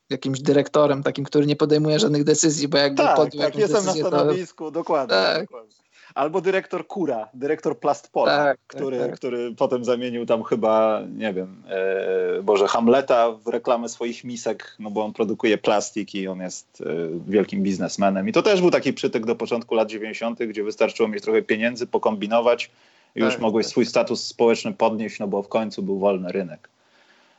[0.09, 4.03] jakimś dyrektorem takim, który nie podejmuje żadnych decyzji, bo jakby tak, podjął tak, jestem decyzję,
[4.03, 4.71] na stanowisku, to...
[4.71, 5.41] dokładnie, tak.
[5.41, 5.75] dokładnie.
[6.15, 9.15] Albo dyrektor Kura, dyrektor Plastpola, tak, który, tak, tak.
[9.15, 14.91] który potem zamienił tam chyba, nie wiem, e, Boże, Hamleta w reklamę swoich misek, no
[14.91, 16.85] bo on produkuje plastik i on jest e,
[17.27, 18.29] wielkim biznesmenem.
[18.29, 21.87] I to też był taki przytyk do początku lat 90., gdzie wystarczyło mieć trochę pieniędzy,
[21.87, 22.71] pokombinować
[23.15, 23.71] już tak, mogłeś tak.
[23.71, 26.69] swój status społeczny podnieść, no bo w końcu był wolny rynek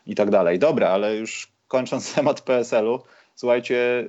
[0.06, 0.58] i tak dalej.
[0.58, 3.00] Dobra, ale już kończąc temat PSL-u,
[3.34, 4.04] słuchajcie,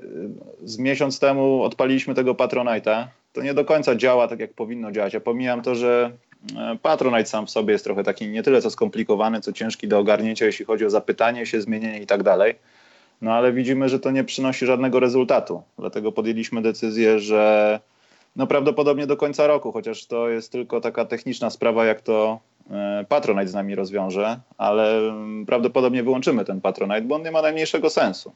[0.64, 3.08] z miesiąc temu odpaliliśmy tego Patronite'a.
[3.34, 5.14] To nie do końca działa tak, jak powinno działać.
[5.14, 6.12] Ja pomijam to, że
[6.58, 10.00] e, Patronite sam w sobie jest trochę taki nie tyle co skomplikowany, co ciężki do
[10.00, 12.56] ogarnięcia, jeśli chodzi o zapytanie się, zmienienie i tak dalej.
[13.22, 15.62] No ale widzimy, że to nie przynosi żadnego rezultatu.
[15.80, 17.80] Dlatego podjęliśmy decyzję, że
[18.38, 22.40] no prawdopodobnie do końca roku, chociaż to jest tylko taka techniczna sprawa, jak to
[22.72, 27.42] e, Patronite z nami rozwiąże, ale mm, prawdopodobnie wyłączymy ten Patronite, bo on nie ma
[27.42, 28.34] najmniejszego sensu.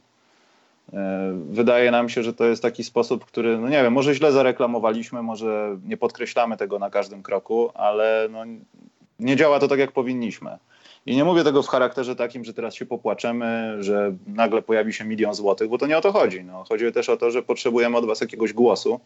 [0.94, 4.32] E, wydaje nam się, że to jest taki sposób, który, no nie wiem, może źle
[4.32, 8.44] zareklamowaliśmy, może nie podkreślamy tego na każdym kroku, ale no,
[9.20, 10.58] nie działa to tak, jak powinniśmy.
[11.06, 15.06] I nie mówię tego w charakterze takim, że teraz się popłaczemy, że nagle pojawi się
[15.06, 16.44] milion złotych, bo to nie o to chodzi.
[16.44, 19.00] No, chodzi też o to, że potrzebujemy od was jakiegoś głosu,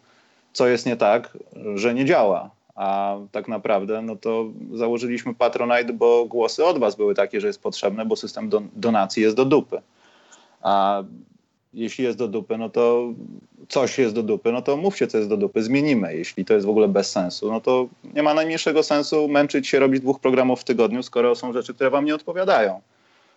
[0.56, 1.38] co jest nie tak,
[1.74, 2.50] że nie działa.
[2.74, 7.62] A tak naprawdę, no to założyliśmy Patronite, bo głosy od was były takie, że jest
[7.62, 9.80] potrzebne, bo system don donacji jest do dupy.
[10.62, 11.02] A
[11.74, 13.12] jeśli jest do dupy, no to
[13.68, 16.16] coś jest do dupy, no to mówcie, co jest do dupy, zmienimy.
[16.16, 19.78] Jeśli to jest w ogóle bez sensu, no to nie ma najmniejszego sensu męczyć się,
[19.78, 22.80] robić dwóch programów w tygodniu, skoro są rzeczy, które wam nie odpowiadają.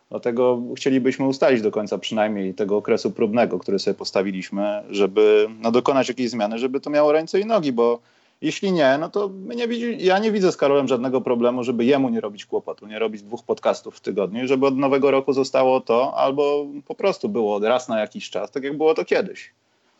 [0.09, 6.09] Dlatego chcielibyśmy ustalić do końca przynajmniej tego okresu próbnego, który sobie postawiliśmy, żeby no, dokonać
[6.09, 7.99] jakiejś zmiany, żeby to miało ręce i nogi, bo
[8.41, 12.09] jeśli nie, no to nie widzi, ja nie widzę z Karolem żadnego problemu, żeby jemu
[12.09, 16.13] nie robić kłopotu, nie robić dwóch podcastów w tygodniu, żeby od nowego roku zostało to,
[16.15, 19.51] albo po prostu było raz na jakiś czas, tak jak było to kiedyś.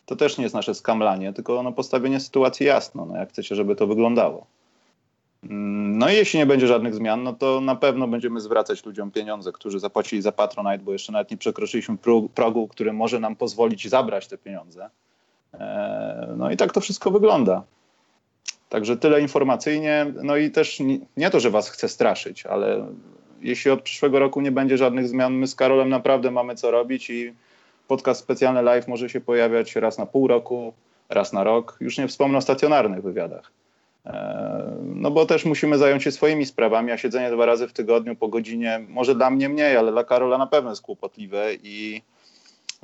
[0.05, 3.75] To też nie jest nasze skamlanie, tylko no, postawienie sytuacji jasno, no, jak chcecie, żeby
[3.75, 4.45] to wyglądało.
[5.43, 9.51] No i jeśli nie będzie żadnych zmian, no to na pewno będziemy zwracać ludziom pieniądze,
[9.51, 11.97] którzy zapłacili za Patronite, bo jeszcze nawet nie przekroczyliśmy
[12.35, 14.89] progu, który może nam pozwolić zabrać te pieniądze.
[15.53, 17.63] E, no i tak to wszystko wygląda.
[18.69, 20.13] Także tyle informacyjnie.
[20.23, 20.79] No i też
[21.17, 22.87] nie to, że was chcę straszyć, ale
[23.41, 27.09] jeśli od przyszłego roku nie będzie żadnych zmian, my z Karolem naprawdę mamy co robić
[27.09, 27.33] i
[27.87, 30.73] podcast specjalny live może się pojawiać raz na pół roku,
[31.09, 31.77] raz na rok.
[31.81, 33.51] Już nie wspomnę o stacjonarnych wywiadach.
[34.95, 38.27] No bo też musimy zająć się swoimi sprawami, a siedzenie dwa razy w tygodniu po
[38.27, 42.01] godzinie, może dla mnie mniej, ale dla Karola na pewno jest kłopotliwe i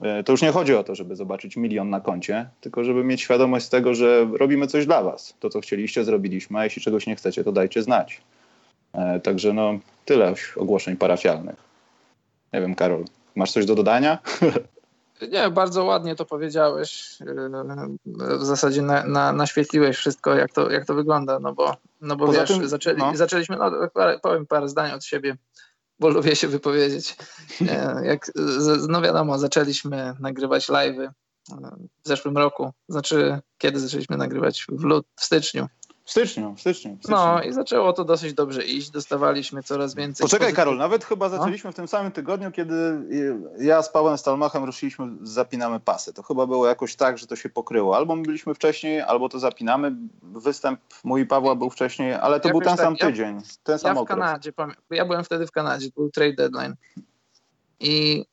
[0.01, 3.21] e, to już nie chodzi o to, żeby zobaczyć milion na koncie, tylko żeby mieć
[3.21, 5.35] świadomość tego, że robimy coś dla Was.
[5.39, 8.21] To, co chcieliście, zrobiliśmy, a jeśli czegoś nie chcecie, to dajcie znać.
[8.93, 11.55] E, także no, tyle ogłoszeń parafialnych.
[12.53, 13.05] Nie wiem, Karol,
[13.35, 14.17] masz coś do dodania?
[15.21, 17.17] Nie, bardzo ładnie to powiedziałeś.
[18.15, 22.31] W zasadzie na, na, naświetliłeś wszystko, jak to, jak to wygląda, no bo, no bo
[22.31, 23.15] wiesz, tym, zaczęli, no.
[23.15, 23.71] zaczęliśmy, no,
[24.21, 25.37] powiem parę zdań od siebie,
[25.99, 27.15] bo lubię się wypowiedzieć.
[28.03, 28.31] Jak,
[28.87, 31.09] no wiadomo, zaczęliśmy nagrywać live'y
[32.03, 32.71] w zeszłym roku.
[32.89, 34.65] Znaczy, kiedy zaczęliśmy nagrywać?
[34.69, 35.67] W, lut, w styczniu.
[36.05, 37.15] W styczniu, w styczniu, w styczniu.
[37.17, 40.23] No i zaczęło to dosyć dobrze iść, dostawaliśmy coraz więcej.
[40.23, 41.37] Poczekaj Karol, nawet chyba no.
[41.37, 41.71] zaczęliśmy no?
[41.71, 42.75] w tym samym tygodniu, kiedy
[43.59, 46.13] ja z Pawłem Stalmachem ruszyliśmy, zapinamy pasy.
[46.13, 47.97] To chyba było jakoś tak, że to się pokryło.
[47.97, 49.95] Albo my byliśmy wcześniej, albo to zapinamy.
[50.23, 53.79] Występ mój i Pawła był wcześniej, ale to był ten tak, sam ja, tydzień, ten
[53.79, 54.53] sam ja w Kanadzie,
[54.89, 56.75] ja byłem wtedy w Kanadzie, był trade deadline.
[57.79, 58.25] I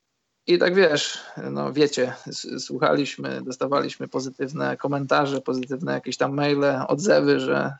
[0.47, 1.19] i tak wiesz,
[1.51, 2.13] no wiecie,
[2.59, 7.77] słuchaliśmy, dostawaliśmy pozytywne komentarze, pozytywne jakieś tam maile, odzewy, że,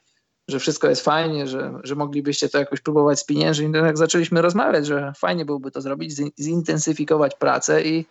[0.47, 3.69] że wszystko jest fajnie, że, że moglibyście to jakoś próbować spieniężyć.
[3.69, 8.05] I tak zaczęliśmy rozmawiać, że fajnie byłoby to zrobić, zintensyfikować pracę i,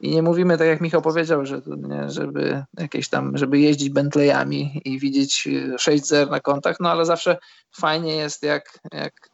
[0.00, 4.82] i nie mówimy tak jak Michał powiedział, że nie, żeby jakieś tam, żeby jeździć Bentleyami
[4.84, 5.48] i widzieć
[5.78, 7.38] 6 zer na kontach, no ale zawsze
[7.72, 9.33] fajnie jest jak, jak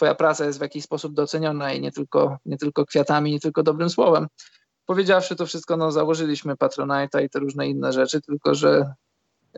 [0.00, 3.62] twoja praca jest w jakiś sposób doceniona i nie tylko, nie tylko kwiatami, nie tylko
[3.62, 4.26] dobrym słowem.
[4.86, 8.94] Powiedziawszy to wszystko, no założyliśmy Patronite'a i te różne inne rzeczy, tylko że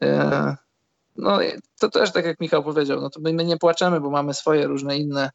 [0.02, 0.56] e,
[1.16, 1.38] no
[1.80, 4.98] to też tak jak Michał powiedział, no to my, nie płaczemy, bo mamy swoje różne
[4.98, 5.30] inne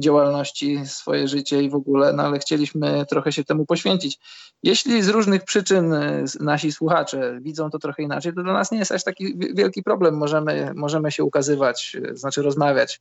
[0.00, 4.18] działalności, swoje życie i w ogóle, no ale chcieliśmy trochę się temu poświęcić.
[4.62, 8.78] Jeśli z różnych przyczyn e, nasi słuchacze widzą to trochę inaczej, to dla nas nie
[8.78, 10.16] jest aż taki wielki problem.
[10.16, 13.00] Możemy, możemy się ukazywać, e, znaczy rozmawiać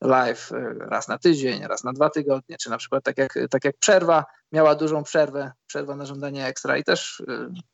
[0.00, 3.64] live e, raz na tydzień, raz na dwa tygodnie, czy na przykład tak jak, tak
[3.64, 7.22] jak przerwa miała dużą przerwę, przerwa na żądanie ekstra i też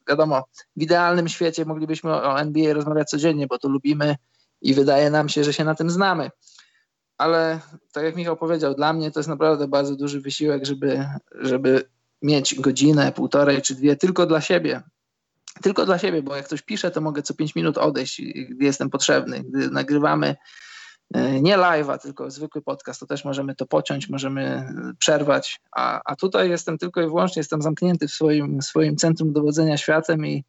[0.08, 0.44] wiadomo,
[0.76, 4.16] w idealnym świecie moglibyśmy o NBA rozmawiać codziennie, bo to lubimy
[4.62, 6.30] i wydaje nam się, że się na tym znamy.
[7.20, 7.60] Ale
[7.92, 11.06] tak jak Michał powiedział, dla mnie to jest naprawdę bardzo duży wysiłek, żeby,
[11.40, 11.84] żeby
[12.22, 14.82] mieć godzinę, półtorej czy dwie tylko dla siebie.
[15.62, 18.90] Tylko dla siebie, bo jak ktoś pisze, to mogę co pięć minut odejść, gdy jestem
[18.90, 19.42] potrzebny.
[19.44, 20.36] Gdy nagrywamy
[21.14, 26.00] E, nie live'a, tylko zwykły podcast, to też możemy to pociąć, możemy e, przerwać, a,
[26.04, 30.44] a tutaj jestem tylko i wyłącznie, jestem zamknięty w swoim, swoim centrum dowodzenia światem i,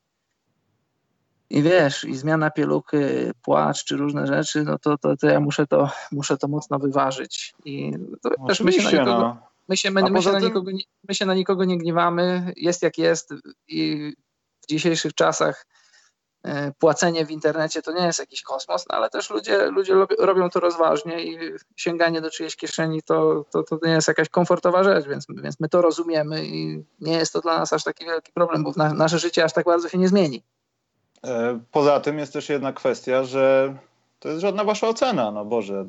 [1.52, 5.68] i wiesz, i zmiana pieluchy, płacz czy różne rzeczy, no to, to, to ja muszę
[5.68, 7.54] to, muszę to mocno wyważyć.
[7.66, 9.38] I to też my się na nikogo, no.
[9.68, 10.72] my się, my, my, się na nikogo,
[11.08, 13.34] my się na nikogo nie gniewamy, jest jak jest
[13.68, 14.14] i
[14.62, 15.66] w dzisiejszych czasach
[16.44, 20.50] E, płacenie w internecie to nie jest jakiś kosmos, no ale też ludzie, ludzie robią
[20.50, 21.38] to rozważnie i
[21.76, 25.70] sięganie do czyjejś kieszeni to, to, to nie jest jakaś komfortowa rzecz, więc, więc my
[25.70, 29.20] to rozumiemy i nie jest to dla nas aż taki wielki problem, bo na, nasze
[29.20, 30.44] życie aż tak bardzo się nie zmieni.
[31.26, 33.76] E, poza tym jest też jedna kwestia, że
[34.20, 35.86] to jest żadna wasza ocena, no Boże.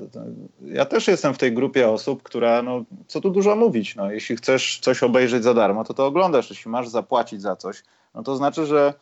[0.65, 4.37] Ja też jestem w tej grupie osób, która, no co tu dużo mówić, no jeśli
[4.37, 7.83] chcesz coś obejrzeć za darmo, to to oglądasz, jeśli masz zapłacić za coś,
[8.15, 8.95] no to znaczy, że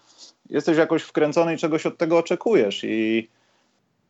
[0.50, 3.28] jesteś jakoś wkręcony i czegoś od tego oczekujesz i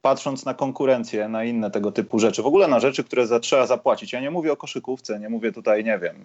[0.03, 3.67] patrząc na konkurencję, na inne tego typu rzeczy, w ogóle na rzeczy, które za, trzeba
[3.67, 4.13] zapłacić.
[4.13, 6.17] Ja nie mówię o koszykówce, nie mówię tutaj, nie wiem,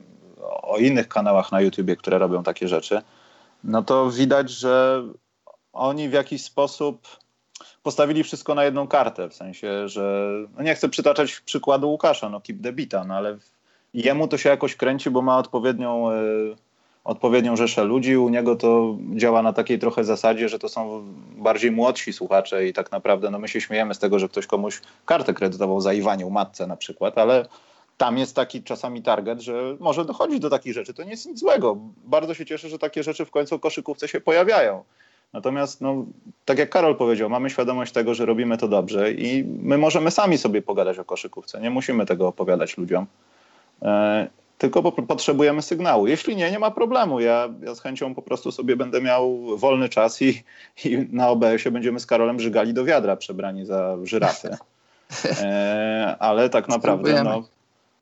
[0.61, 3.01] o innych kanałach na YouTubie, które robią takie rzeczy,
[3.63, 5.03] no to widać, że
[5.75, 7.07] oni w jakiś sposób
[7.83, 12.41] postawili wszystko na jedną kartę, w sensie, że no nie chcę przytaczać przykładu Łukasza, no
[12.41, 13.37] keep the bita, no ale
[13.93, 16.55] jemu to się jakoś kręci, bo ma odpowiednią y,
[17.03, 18.17] odpowiednią rzeszę ludzi.
[18.17, 21.03] U niego to działa na takiej trochę zasadzie, że to są
[21.37, 24.81] bardziej młodsi słuchacze i tak naprawdę no my się śmiejemy z tego, że ktoś komuś
[25.05, 27.45] kartę kredytową za Iwaniu matce na przykład, ale
[27.97, 30.93] tam jest taki czasami target, że może dochodzić do takich rzeczy.
[30.93, 31.77] To nie jest nic złego.
[32.03, 34.83] Bardzo się cieszę, że takie rzeczy w końcu w koszykówce się pojawiają.
[35.35, 36.05] Natomiast, no,
[36.45, 40.37] tak jak Karol powiedział, mamy świadomość tego, że robimy to dobrze i my możemy sami
[40.37, 41.61] sobie pogadać o koszykówce.
[41.61, 43.05] Nie musimy tego opowiadać ludziom.
[43.81, 46.07] E, tylko po, potrzebujemy sygnału.
[46.07, 47.19] Jeśli nie, nie ma problemu.
[47.19, 50.43] Ja, ja z chęcią po prostu sobie będę miał wolny czas i,
[50.85, 54.57] i na OBS-ie będziemy z Karolem żygali do wiadra przebrani za żyrafę.
[55.41, 57.43] E, ale tak naprawdę no,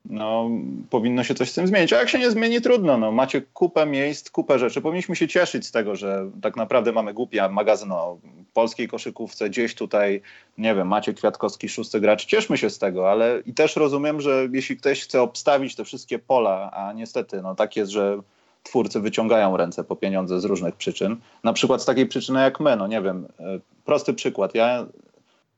[0.05, 0.49] no,
[0.89, 1.93] powinno się coś z tym zmienić.
[1.93, 2.97] A jak się nie zmieni, trudno.
[2.97, 4.81] No, macie kupę miejsc, kupę rzeczy.
[4.81, 8.17] Powinniśmy się cieszyć z tego, że tak naprawdę mamy głupi magazyn o
[8.53, 9.49] polskiej koszykówce.
[9.49, 10.21] Gdzieś tutaj,
[10.57, 12.25] nie wiem, macie Kwiatkowski, szósty gracz.
[12.25, 16.19] Cieszmy się z tego, ale i też rozumiem, że jeśli ktoś chce obstawić te wszystkie
[16.19, 18.19] pola, a niestety no, tak jest, że
[18.63, 21.15] twórcy wyciągają ręce po pieniądze z różnych przyczyn.
[21.43, 24.55] Na przykład z takiej przyczyny jak my, no nie wiem, e, prosty przykład.
[24.55, 24.85] Ja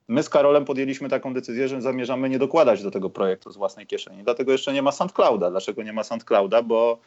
[0.08, 3.88] My z Karolem podjęliśmy taką decyzję, że zamierzamy nie dokładać do tego projektu z własnej
[3.88, 4.24] kieszeni.
[4.24, 5.52] Dlatego jeszcze nie ma SoundClouda.
[5.52, 6.62] Dlaczego nie ma SoundClouda?
[6.62, 6.98] Bo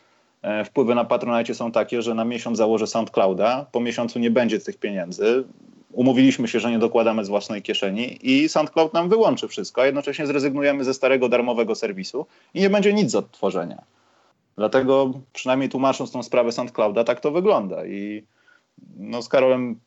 [0.42, 4.60] e, wpływy na Patronite są takie, że na miesiąc założę SoundClouda, po miesiącu nie będzie
[4.60, 5.44] tych pieniędzy.
[5.92, 10.26] Umówiliśmy się, że nie dokładamy z własnej kieszeni i SoundCloud nam wyłączy wszystko, a jednocześnie
[10.26, 13.82] zrezygnujemy ze starego darmowego serwisu i nie będzie nic z odtworzenia.
[14.56, 17.86] Dlatego przynajmniej tłumacząc tą sprawę SoundClouda, tak to wygląda.
[17.86, 18.22] I
[18.96, 19.80] no, z Karolem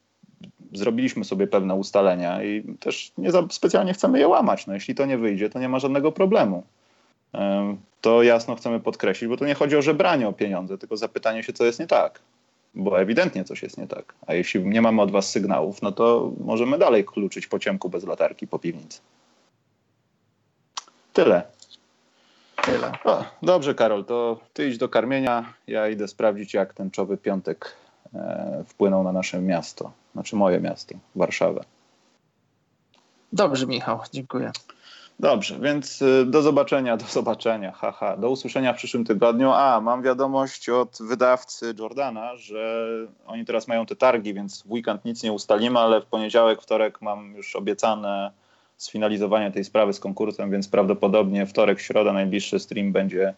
[0.73, 4.67] zrobiliśmy sobie pewne ustalenia i też nie za specjalnie chcemy je łamać.
[4.67, 6.63] No, jeśli to nie wyjdzie, to nie ma żadnego problemu.
[8.01, 11.53] To jasno chcemy podkreślić, bo tu nie chodzi o żebranie o pieniądze, tylko zapytanie się,
[11.53, 12.19] co jest nie tak.
[12.75, 14.13] Bo ewidentnie coś jest nie tak.
[14.27, 18.03] A jeśli nie mamy od was sygnałów, no to możemy dalej kluczyć po ciemku bez
[18.03, 18.99] latarki po piwnicy.
[21.13, 21.43] Tyle.
[22.65, 22.91] Tyle.
[23.03, 25.53] O, dobrze, Karol, to ty idź do karmienia.
[25.67, 27.75] Ja idę sprawdzić, jak tęczowy piątek
[28.13, 31.63] e, wpłynął na nasze miasto, znaczy moje miasto, Warszawę.
[33.33, 34.51] Dobrze, Michał, dziękuję.
[35.19, 39.51] Dobrze, więc y, do zobaczenia, do zobaczenia, haha, do usłyszenia w przyszłym tygodniu.
[39.51, 42.87] A, mam wiadomość od wydawcy Jordana, że
[43.27, 47.01] oni teraz mają te targi, więc w weekend nic nie ustalimy, ale w poniedziałek, wtorek
[47.01, 48.31] mam już obiecane
[48.77, 53.33] sfinalizowanie tej sprawy z konkursem, więc prawdopodobnie wtorek, środa, najbliższy stream będzie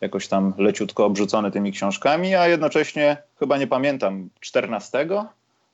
[0.00, 5.08] jakoś tam leciutko obrzucony tymi książkami, a jednocześnie chyba nie pamiętam, 14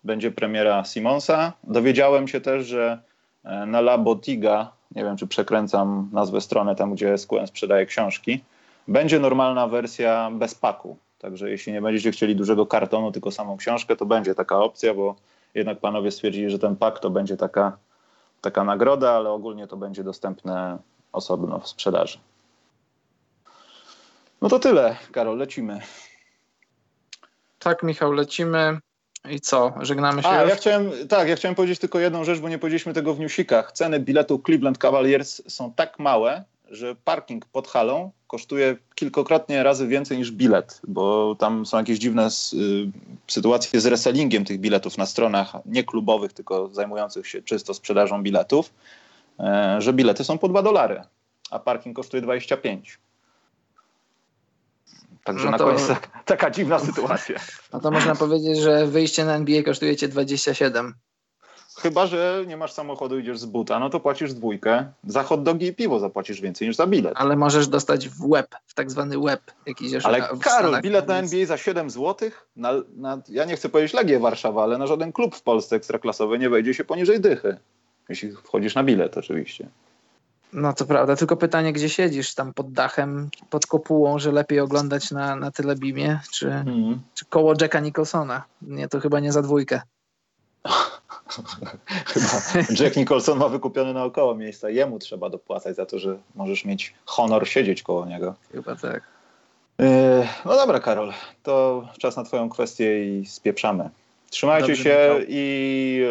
[0.04, 1.52] będzie premiera Simonsa.
[1.64, 3.02] Dowiedziałem się też, że
[3.44, 8.44] e, na La Botiga, nie wiem czy przekręcam nazwę strony tam, gdzie SQM sprzedaje książki,
[8.88, 10.96] będzie normalna wersja bez paku.
[11.18, 15.14] Także jeśli nie będziecie chcieli dużego kartonu, tylko samą książkę, to będzie taka opcja, bo
[15.54, 17.76] jednak panowie stwierdzili, że ten pak to będzie taka
[18.42, 20.78] taka nagroda, ale ogólnie to będzie dostępne
[21.12, 22.18] osobno w sprzedaży.
[24.42, 25.80] No to tyle, Karol, lecimy.
[27.58, 28.78] Tak, Michał, lecimy.
[29.30, 29.72] I co?
[29.80, 30.28] Żegnamy się.
[30.28, 30.50] A, już?
[30.50, 33.72] ja chciałem, tak, ja chciałem powiedzieć tylko jedną rzecz, bo nie powiedzieliśmy tego w newsikach.
[33.72, 40.18] Ceny biletu Cleveland Cavaliers są tak małe, że parking pod halą kosztuje kilkokrotnie razy więcej
[40.18, 42.30] niż bilet, bo tam są jakieś dziwne y,
[43.28, 48.72] sytuacje z resellingiem tych biletów na stronach nie klubowych, tylko zajmujących się czysto sprzedażą biletów,
[49.40, 51.02] e, że bilety są po 2 dolary,
[51.50, 52.98] a parking kosztuje 25.
[55.24, 57.36] Także no to, na koniec taka, taka dziwna sytuacja.
[57.72, 60.94] No to można powiedzieć, że wyjście na NBA kosztuje cię 27.
[61.78, 64.92] Chyba, że nie masz samochodu, idziesz z buta, no to płacisz dwójkę.
[65.06, 67.12] Za hot dogi i piwo zapłacisz więcej niż za bilet.
[67.16, 71.08] Ale możesz dostać w web, w tak zwany web, jak idziesz Ale na, Karol, bilet
[71.08, 72.30] na NBA za 7 zł?
[72.56, 76.38] Na, na, ja nie chcę powiedzieć Legię Warszawa, ale na żaden klub w Polsce ekstraklasowy
[76.38, 77.56] nie wejdzie się poniżej dychy.
[78.08, 79.68] Jeśli wchodzisz na bilet oczywiście.
[80.52, 82.34] No to prawda, tylko pytanie, gdzie siedzisz?
[82.34, 87.02] Tam pod dachem, pod kopułą, że lepiej oglądać na, na telebimie, czy, hmm.
[87.14, 88.44] czy koło Jacka Nicholsona?
[88.62, 89.80] Nie, to chyba nie za dwójkę.
[92.06, 94.70] Chyba Jack Nicholson ma wykupione naokoło miejsca.
[94.70, 98.34] Jemu trzeba dopłacać za to, że możesz mieć honor siedzieć koło niego.
[98.52, 99.02] Chyba tak.
[99.80, 101.12] E, no dobra, Karol,
[101.42, 103.90] to czas na Twoją kwestię i spieprzamy.
[104.30, 106.04] Trzymajcie Dobrze, się i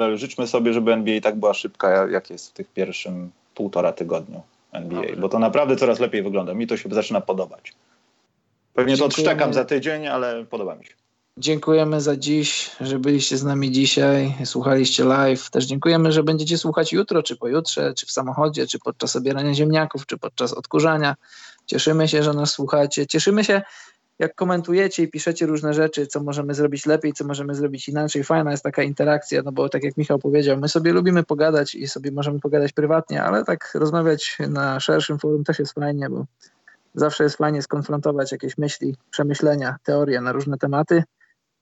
[0.00, 4.42] e, życzmy sobie, żeby NBA tak była szybka, jak jest w tych pierwszym półtora tygodniu
[4.72, 5.16] NBA, Dobrze.
[5.16, 6.54] bo to naprawdę coraz lepiej wygląda.
[6.54, 7.72] Mi to się zaczyna podobać.
[8.74, 10.92] Pewnie to odszczekam za tydzień, ale podoba mi się.
[11.38, 15.50] Dziękujemy za dziś, że byliście z nami dzisiaj, słuchaliście live.
[15.50, 20.06] Też dziękujemy, że będziecie słuchać jutro, czy pojutrze, czy w samochodzie, czy podczas obierania ziemniaków,
[20.06, 21.16] czy podczas odkurzania.
[21.66, 23.06] Cieszymy się, że nas słuchacie.
[23.06, 23.62] Cieszymy się,
[24.18, 28.24] jak komentujecie i piszecie różne rzeczy, co możemy zrobić lepiej, co możemy zrobić inaczej.
[28.24, 31.88] Fajna jest taka interakcja, no bo tak jak Michał powiedział, my sobie lubimy pogadać i
[31.88, 36.26] sobie możemy pogadać prywatnie, ale tak rozmawiać na szerszym forum też jest fajnie, bo
[36.94, 41.02] zawsze jest fajnie skonfrontować jakieś myśli, przemyślenia, teorie na różne tematy.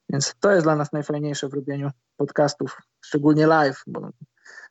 [0.09, 4.09] Więc to jest dla nas najfajniejsze w robieniu podcastów, szczególnie live, bo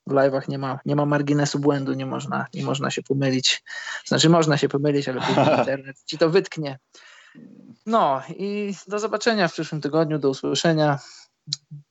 [0.07, 3.65] w live'ach nie ma, nie ma marginesu błędu, nie można, nie można się pomylić.
[4.07, 6.79] Znaczy można się pomylić, ale później internet ci to wytknie.
[7.91, 10.99] No i do zobaczenia w przyszłym tygodniu, do usłyszenia.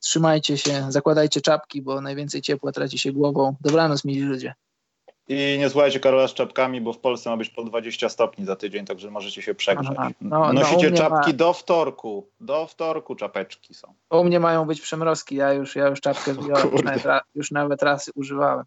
[0.00, 3.56] Trzymajcie się, zakładajcie czapki, bo najwięcej ciepła traci się głową.
[3.60, 4.54] Dobranoc, mili ludzie.
[5.28, 8.56] I nie słuchajcie Karola z czapkami, bo w Polsce ma być po 20 stopni za
[8.56, 9.96] tydzień, także możecie się przegrzać.
[9.96, 11.36] No, no, Nosicie no, czapki ma...
[11.36, 12.28] do wtorku.
[12.40, 13.94] Do wtorku czapeczki są.
[14.10, 17.82] U mnie mają być przemrozki, ja już, ja już czapkę wyjąłem, już nawet, już nawet
[17.82, 18.64] raz używałem.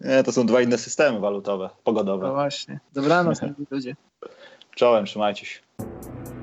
[0.00, 2.26] Nie, to są dwa inne systemy walutowe, pogodowe.
[2.26, 2.80] No właśnie.
[2.92, 3.40] Dobranoc,
[3.70, 3.96] ludzie.
[4.74, 5.67] Czołem, trzymajcie się.
[5.80, 6.37] Thank you.